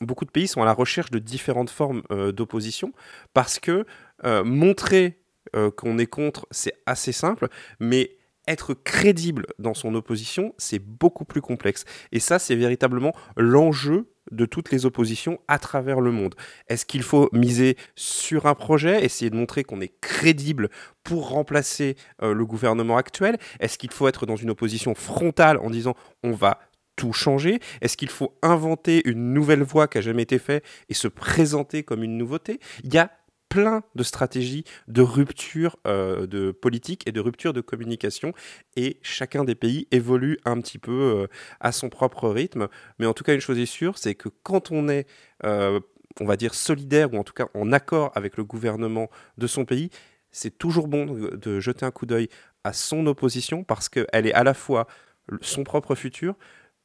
beaucoup 0.00 0.24
de 0.24 0.30
pays 0.30 0.46
sont 0.46 0.62
à 0.62 0.64
la 0.64 0.72
recherche 0.72 1.10
de 1.10 1.18
différentes 1.18 1.70
formes 1.70 2.02
euh, 2.12 2.30
d'opposition, 2.30 2.92
parce 3.34 3.58
que 3.58 3.84
euh, 4.24 4.44
montrer 4.44 5.18
euh, 5.56 5.72
qu'on 5.72 5.98
est 5.98 6.06
contre, 6.06 6.46
c'est 6.52 6.74
assez 6.86 7.10
simple, 7.10 7.48
mais 7.80 8.12
être 8.48 8.74
crédible 8.74 9.46
dans 9.58 9.74
son 9.74 9.94
opposition, 9.94 10.54
c'est 10.58 10.78
beaucoup 10.78 11.24
plus 11.24 11.40
complexe. 11.40 11.84
Et 12.12 12.20
ça, 12.20 12.38
c'est 12.38 12.56
véritablement 12.56 13.12
l'enjeu 13.36 14.12
de 14.30 14.46
toutes 14.46 14.70
les 14.70 14.86
oppositions 14.86 15.38
à 15.48 15.58
travers 15.58 16.00
le 16.00 16.12
monde. 16.12 16.34
Est-ce 16.68 16.86
qu'il 16.86 17.02
faut 17.02 17.28
miser 17.32 17.76
sur 17.96 18.46
un 18.46 18.54
projet, 18.54 19.04
essayer 19.04 19.30
de 19.30 19.36
montrer 19.36 19.64
qu'on 19.64 19.80
est 19.80 20.00
crédible 20.00 20.68
pour 21.02 21.30
remplacer 21.30 21.96
euh, 22.22 22.32
le 22.32 22.46
gouvernement 22.46 22.96
actuel? 22.96 23.38
Est-ce 23.58 23.78
qu'il 23.78 23.92
faut 23.92 24.08
être 24.08 24.26
dans 24.26 24.36
une 24.36 24.50
opposition 24.50 24.94
frontale 24.94 25.58
en 25.58 25.70
disant 25.70 25.94
on 26.22 26.32
va 26.32 26.60
tout 26.96 27.12
changer? 27.12 27.60
Est-ce 27.80 27.96
qu'il 27.96 28.10
faut 28.10 28.36
inventer 28.42 29.08
une 29.08 29.32
nouvelle 29.32 29.62
voie 29.62 29.88
qui 29.88 29.98
n'a 29.98 30.02
jamais 30.02 30.22
été 30.22 30.38
faite 30.38 30.64
et 30.88 30.94
se 30.94 31.08
présenter 31.08 31.82
comme 31.82 32.02
une 32.02 32.18
nouveauté? 32.18 32.60
Il 32.84 32.92
y 32.92 32.98
a 32.98 33.10
plein 33.50 33.82
de 33.96 34.02
stratégies 34.02 34.64
de 34.88 35.02
rupture 35.02 35.76
euh, 35.86 36.26
de 36.26 36.52
politique 36.52 37.06
et 37.06 37.12
de 37.12 37.20
rupture 37.20 37.52
de 37.52 37.60
communication. 37.60 38.32
Et 38.76 38.98
chacun 39.02 39.44
des 39.44 39.54
pays 39.54 39.86
évolue 39.90 40.38
un 40.46 40.58
petit 40.60 40.78
peu 40.78 40.92
euh, 40.92 41.26
à 41.58 41.72
son 41.72 41.90
propre 41.90 42.30
rythme. 42.30 42.68
Mais 42.98 43.04
en 43.04 43.12
tout 43.12 43.24
cas 43.24 43.34
une 43.34 43.40
chose 43.40 43.58
est 43.58 43.66
sûre 43.66 43.98
c'est 43.98 44.14
que 44.14 44.30
quand 44.42 44.70
on 44.70 44.88
est 44.88 45.06
euh, 45.44 45.80
on 46.20 46.24
va 46.24 46.36
dire 46.36 46.54
solidaire 46.54 47.12
ou 47.12 47.18
en 47.18 47.24
tout 47.24 47.34
cas 47.34 47.48
en 47.54 47.72
accord 47.72 48.12
avec 48.14 48.36
le 48.36 48.44
gouvernement 48.44 49.10
de 49.36 49.46
son 49.46 49.64
pays 49.64 49.90
c'est 50.30 50.56
toujours 50.56 50.86
bon 50.88 51.06
de, 51.06 51.36
de 51.36 51.60
jeter 51.60 51.84
un 51.84 51.90
coup 51.90 52.06
d'œil 52.06 52.28
à 52.64 52.72
son 52.72 53.06
opposition 53.06 53.64
parce 53.64 53.88
qu'elle 53.88 54.26
est 54.26 54.32
à 54.32 54.44
la 54.44 54.54
fois 54.54 54.86
son 55.40 55.64
propre 55.64 55.94
futur 55.94 56.36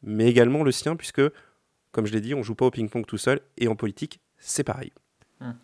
mais 0.03 0.27
également 0.27 0.63
le 0.63 0.71
sien 0.71 0.95
puisque 0.95 1.21
comme 1.91 2.05
je 2.05 2.13
l'ai 2.13 2.21
dit 2.21 2.33
on 2.33 2.43
joue 2.43 2.55
pas 2.55 2.65
au 2.65 2.71
ping-pong 2.71 3.05
tout 3.05 3.17
seul 3.17 3.41
et 3.57 3.67
en 3.67 3.75
politique 3.75 4.19
c'est 4.37 4.63
pareil 4.63 4.91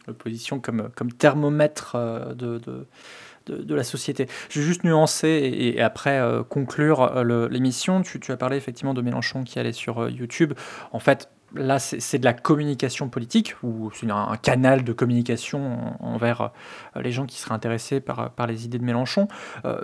L'opposition 0.08 0.60
comme, 0.60 0.90
comme 0.96 1.12
thermomètre 1.12 1.94
euh, 1.96 2.34
de, 2.34 2.60
de, 2.60 3.56
de, 3.56 3.76
la 3.76 3.84
société. 3.84 4.28
Je 4.50 4.60
vais 4.60 4.66
juste 4.66 4.84
nuancer 4.84 5.30
et, 5.30 5.82
après 5.82 6.20
euh, 6.20 6.44
conclure 6.44 7.02
euh, 7.02 7.48
l'émission. 7.48 8.02
Tu, 8.02 8.20
as 8.32 8.38
parlé 8.38 8.58
effectivement 8.58 8.94
de 8.94 9.02
Mélenchon 9.02 9.44
qui 9.44 9.60
allait 9.60 9.72
sur 9.72 10.10
YouTube. 10.10 10.54
En 10.92 11.00
fait, 11.00 11.30
là, 11.56 11.80
c'est 11.80 12.20
de 12.20 12.26
la 12.26 12.34
communication 12.34 13.08
politique 13.08 13.56
ou 13.64 13.90
c'est 13.94 14.10
un, 14.12 14.36
canal 14.38 14.84
de 14.84 14.94
communication 14.94 15.98
en- 16.02 16.14
envers 16.14 16.52
les 16.96 17.12
gens 17.12 17.26
qui 17.26 17.40
seraient 17.40 17.56
intéressés 17.56 18.02
par, 18.02 18.32
par 18.32 18.48
les 18.48 18.66
idées 18.66 18.78
de 18.78 18.86
Mélenchon. 18.86 19.30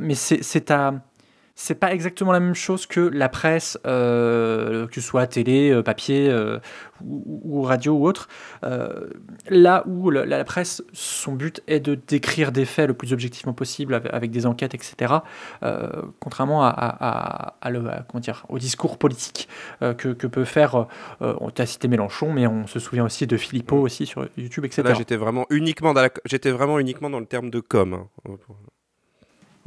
Mais 0.02 0.16
c'est 0.16 0.70
à 0.70 0.96
c'est 1.60 1.74
pas 1.74 1.92
exactement 1.92 2.32
la 2.32 2.40
même 2.40 2.54
chose 2.54 2.86
que 2.86 3.00
la 3.00 3.30
presse, 3.30 3.80
euh, 3.88 4.86
que 4.86 4.94
ce 4.94 5.02
soit 5.02 5.26
télé, 5.26 5.72
euh, 5.72 5.82
papier 5.82 6.30
euh, 6.30 6.60
ou, 7.04 7.42
ou 7.44 7.62
radio 7.64 7.94
ou 7.96 8.06
autre. 8.08 8.28
Euh, 8.64 9.10
là 9.50 9.84
où 9.88 10.12
la, 10.12 10.24
la 10.28 10.44
presse, 10.44 10.84
son 10.94 11.34
but 11.34 11.64
est 11.68 11.80
de 11.80 11.96
décrire 11.96 12.52
des 12.52 12.64
faits 12.66 12.88
le 12.88 12.94
plus 12.94 13.12
objectivement 13.12 13.54
possible 13.54 13.96
avec, 13.96 14.14
avec 14.14 14.30
des 14.30 14.46
enquêtes, 14.46 14.76
etc. 14.76 15.16
contrairement 16.20 16.64
à, 16.64 16.70
à- 16.70 17.08
à- 17.50 17.56
à 17.60 17.70
le- 17.72 17.82
comment 18.08 18.22
dire, 18.22 18.46
au 18.50 18.60
discours 18.60 19.00
politique 19.00 19.50
que, 19.82 20.14
que 20.14 20.28
peut 20.28 20.46
faire. 20.46 20.86
on 21.22 21.50
t'a 21.50 21.66
cité 21.66 21.88
Mélenchon, 21.88 22.32
mais 22.34 22.46
on 22.46 22.68
se 22.68 22.80
souvient 22.80 23.06
aussi 23.06 23.26
de 23.26 23.36
Philippot 23.36 23.80
aussi 23.82 24.06
sur 24.06 24.28
YouTube, 24.38 24.66
etc. 24.66 24.84
là 24.84 24.94
j'étais 24.94 25.18
vraiment 25.18 25.48
uniquement 25.50 25.94
dans 25.96 26.02
la- 26.04 26.10
j'étais 26.26 26.52
vraiment 26.52 26.78
uniquement 26.80 27.10
dans 27.10 27.20
le 27.20 27.26
terme 27.26 27.50
de 27.50 27.60
com 27.60 27.94
hein. 27.94 28.38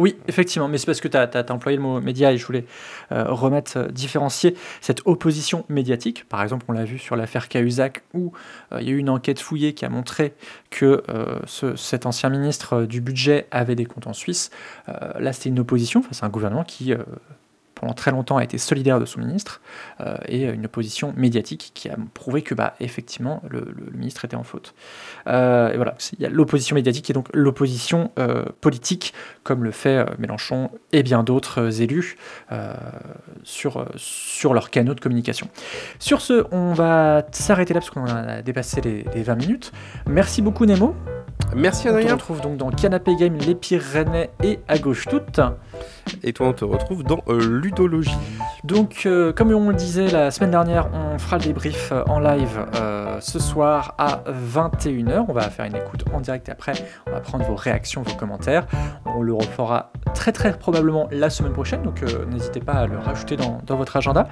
Oui, 0.00 0.16
effectivement, 0.28 0.66
mais 0.66 0.78
c'est 0.78 0.86
parce 0.86 1.02
que 1.02 1.08
tu 1.08 1.18
as, 1.18 1.52
employé 1.52 1.76
le 1.76 1.82
mot 1.82 2.00
média 2.00 2.32
et 2.32 2.38
je 2.38 2.46
voulais 2.46 2.64
euh, 3.12 3.24
remettre, 3.30 3.76
euh, 3.76 3.88
différencier 3.88 4.56
cette 4.80 5.02
opposition 5.04 5.66
médiatique. 5.68 6.24
Par 6.26 6.42
exemple, 6.42 6.64
on 6.68 6.72
l'a 6.72 6.86
vu 6.86 6.98
sur 6.98 7.16
l'affaire 7.16 7.50
Cahuzac 7.50 8.02
où 8.14 8.32
euh, 8.72 8.80
il 8.80 8.88
y 8.88 8.90
a 8.90 8.94
eu 8.94 8.96
une 8.96 9.10
enquête 9.10 9.40
fouillée 9.40 9.74
qui 9.74 9.84
a 9.84 9.90
montré 9.90 10.32
que 10.70 11.02
ce- 11.44 11.76
cet 11.76 12.06
ancien 12.06 12.30
ministre 12.30 12.84
du 12.84 13.02
budget 13.02 13.46
avait 13.50 13.74
des 13.74 13.84
comptes 13.84 14.06
en 14.06 14.14
Suisse. 14.14 14.50
Là, 15.18 15.34
c'était 15.34 15.50
une 15.50 15.58
opposition 15.58 16.00
face 16.02 16.22
à 16.22 16.26
un 16.26 16.28
gouvernement 16.30 16.64
qui, 16.64 16.94
pendant 17.80 17.94
très 17.94 18.10
longtemps, 18.10 18.36
a 18.36 18.44
été 18.44 18.58
solidaire 18.58 19.00
de 19.00 19.06
son 19.06 19.20
ministre 19.20 19.60
euh, 20.00 20.16
et 20.28 20.44
une 20.44 20.66
opposition 20.66 21.12
médiatique 21.16 21.72
qui 21.74 21.88
a 21.88 21.96
prouvé 22.14 22.42
que, 22.42 22.54
bah, 22.54 22.74
effectivement, 22.80 23.42
le, 23.48 23.60
le- 23.60 23.86
le 23.90 23.98
ministre 23.98 24.24
était 24.24 24.36
en 24.36 24.42
faute. 24.44 24.74
Euh, 25.26 25.72
et 25.72 25.76
voilà, 25.76 25.94
il 26.12 26.22
y 26.22 26.26
a 26.26 26.30
l'opposition 26.30 26.74
médiatique 26.74 27.08
et 27.10 27.12
donc 27.12 27.28
l'opposition 27.32 28.10
euh, 28.18 28.44
politique, 28.60 29.14
comme 29.42 29.64
le 29.64 29.70
fait 29.70 30.04
Mélenchon 30.18 30.70
et 30.92 31.02
bien 31.02 31.22
d'autres 31.22 31.80
élus 31.82 32.16
sur, 33.42 33.86
sur 33.96 34.54
leurs 34.54 34.70
canaux 34.70 34.94
de 34.94 35.00
communication. 35.00 35.48
Sur 35.98 36.20
ce, 36.20 36.44
on 36.52 36.72
va 36.74 37.22
s'arrêter 37.32 37.74
là 37.74 37.80
parce 37.80 37.90
qu'on 37.90 38.04
a 38.06 38.42
dépassé 38.42 38.80
les, 38.80 39.04
les 39.14 39.22
20 39.22 39.34
minutes. 39.36 39.72
Merci 40.06 40.42
beaucoup 40.42 40.66
Nemo. 40.66 40.94
Merci 41.56 41.88
On 41.88 41.92
te 41.92 41.96
Adrien. 41.96 42.14
retrouve 42.14 42.40
donc 42.40 42.56
dans 42.58 42.70
Canapé 42.70 43.16
Game, 43.16 43.36
Les 43.38 43.54
Pyrénées 43.54 44.30
et 44.42 44.58
à 44.68 44.78
gauche 44.78 45.06
toute. 45.08 45.40
Et 46.22 46.32
toi, 46.32 46.48
on 46.48 46.52
te 46.52 46.64
retrouve 46.64 47.02
dans 47.02 47.20
euh, 47.28 47.60
Ludologie. 47.60 48.16
Donc, 48.64 49.02
euh, 49.06 49.32
comme 49.32 49.52
on 49.52 49.68
le 49.70 49.74
disait 49.74 50.08
la 50.08 50.30
semaine 50.30 50.50
dernière, 50.50 50.88
on 50.92 51.18
fera 51.18 51.38
le 51.38 51.44
débrief 51.44 51.92
euh, 51.92 52.02
en 52.06 52.20
live 52.20 52.66
ce 53.20 53.38
soir 53.38 53.94
à 53.98 54.22
21h. 54.28 55.26
On 55.28 55.32
va 55.32 55.42
faire 55.50 55.66
une 55.66 55.76
écoute 55.76 56.04
en 56.12 56.20
direct 56.20 56.48
et 56.48 56.52
après, 56.52 56.72
on 57.06 57.12
va 57.12 57.20
prendre 57.20 57.44
vos 57.44 57.54
réactions, 57.54 58.02
vos 58.02 58.14
commentaires. 58.14 58.66
On 59.04 59.22
le 59.22 59.34
refera 59.34 59.92
très 60.14 60.32
très 60.32 60.52
probablement 60.52 61.08
la 61.10 61.28
semaine 61.28 61.52
prochaine, 61.52 61.82
donc 61.82 62.02
n'hésitez 62.30 62.60
pas 62.60 62.72
à 62.72 62.86
le 62.86 62.98
rajouter 62.98 63.36
dans 63.36 63.76
votre 63.76 63.96
agenda. 63.96 64.26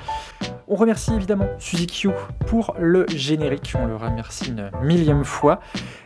On 0.71 0.75
remercie 0.75 1.15
évidemment 1.15 1.49
Suzy 1.59 1.87
Q 1.87 2.11
pour 2.47 2.75
le 2.79 3.07
générique, 3.09 3.73
on 3.81 3.87
le 3.87 3.97
remercie 3.97 4.51
une 4.51 4.71
millième 4.83 5.25
fois. 5.25 5.61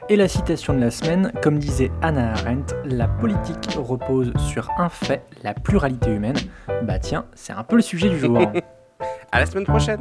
Et 0.09 0.15
la 0.15 0.29
citation 0.29 0.73
de 0.73 0.79
la 0.79 0.93
semaine, 0.93 1.33
comme 1.43 1.59
disait 1.59 1.91
Hannah 2.01 2.33
Arendt, 2.33 2.73
la 2.85 3.09
politique 3.09 3.77
repose 3.77 4.33
sur 4.39 4.71
un 4.79 4.89
fait, 4.89 5.25
la 5.43 5.53
pluralité 5.53 6.11
humaine. 6.11 6.37
Bah 6.85 7.01
tiens, 7.01 7.25
c'est 7.35 7.53
un 7.53 7.65
peu 7.65 7.75
le 7.75 7.83
sujet 7.83 8.09
du 8.09 8.19
jour. 8.19 8.39
À 9.33 9.41
la 9.41 9.47
semaine 9.47 9.65
prochaine. 9.65 10.01